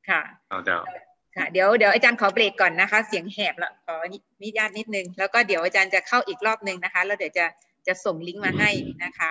[0.09, 0.79] ค่ะเอาเจ้า
[1.37, 4.07] ค่ะเดี๋ยวเดี๋ยวอาจารย์ขอเบรกก่อนนะคะ เสียงแหบแล้วขออ
[4.43, 7.47] นุญาตนิดนึง แล้วก็เดี๋ยวอาจารย์จะเข้าอีกรอบนึงนะคะ แล้วเดี๋ยวจะ
[7.87, 8.71] จะส่งลิงก์มาให้
[9.05, 9.31] นะคะ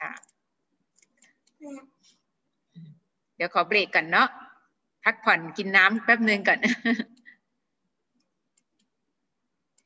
[0.00, 0.12] ค่ะ
[3.36, 4.28] เดี๋ยวขอเบรกก่อนเนาะ
[5.04, 6.58] พักผ่อนกินน้ำแป๊บนึงก่อน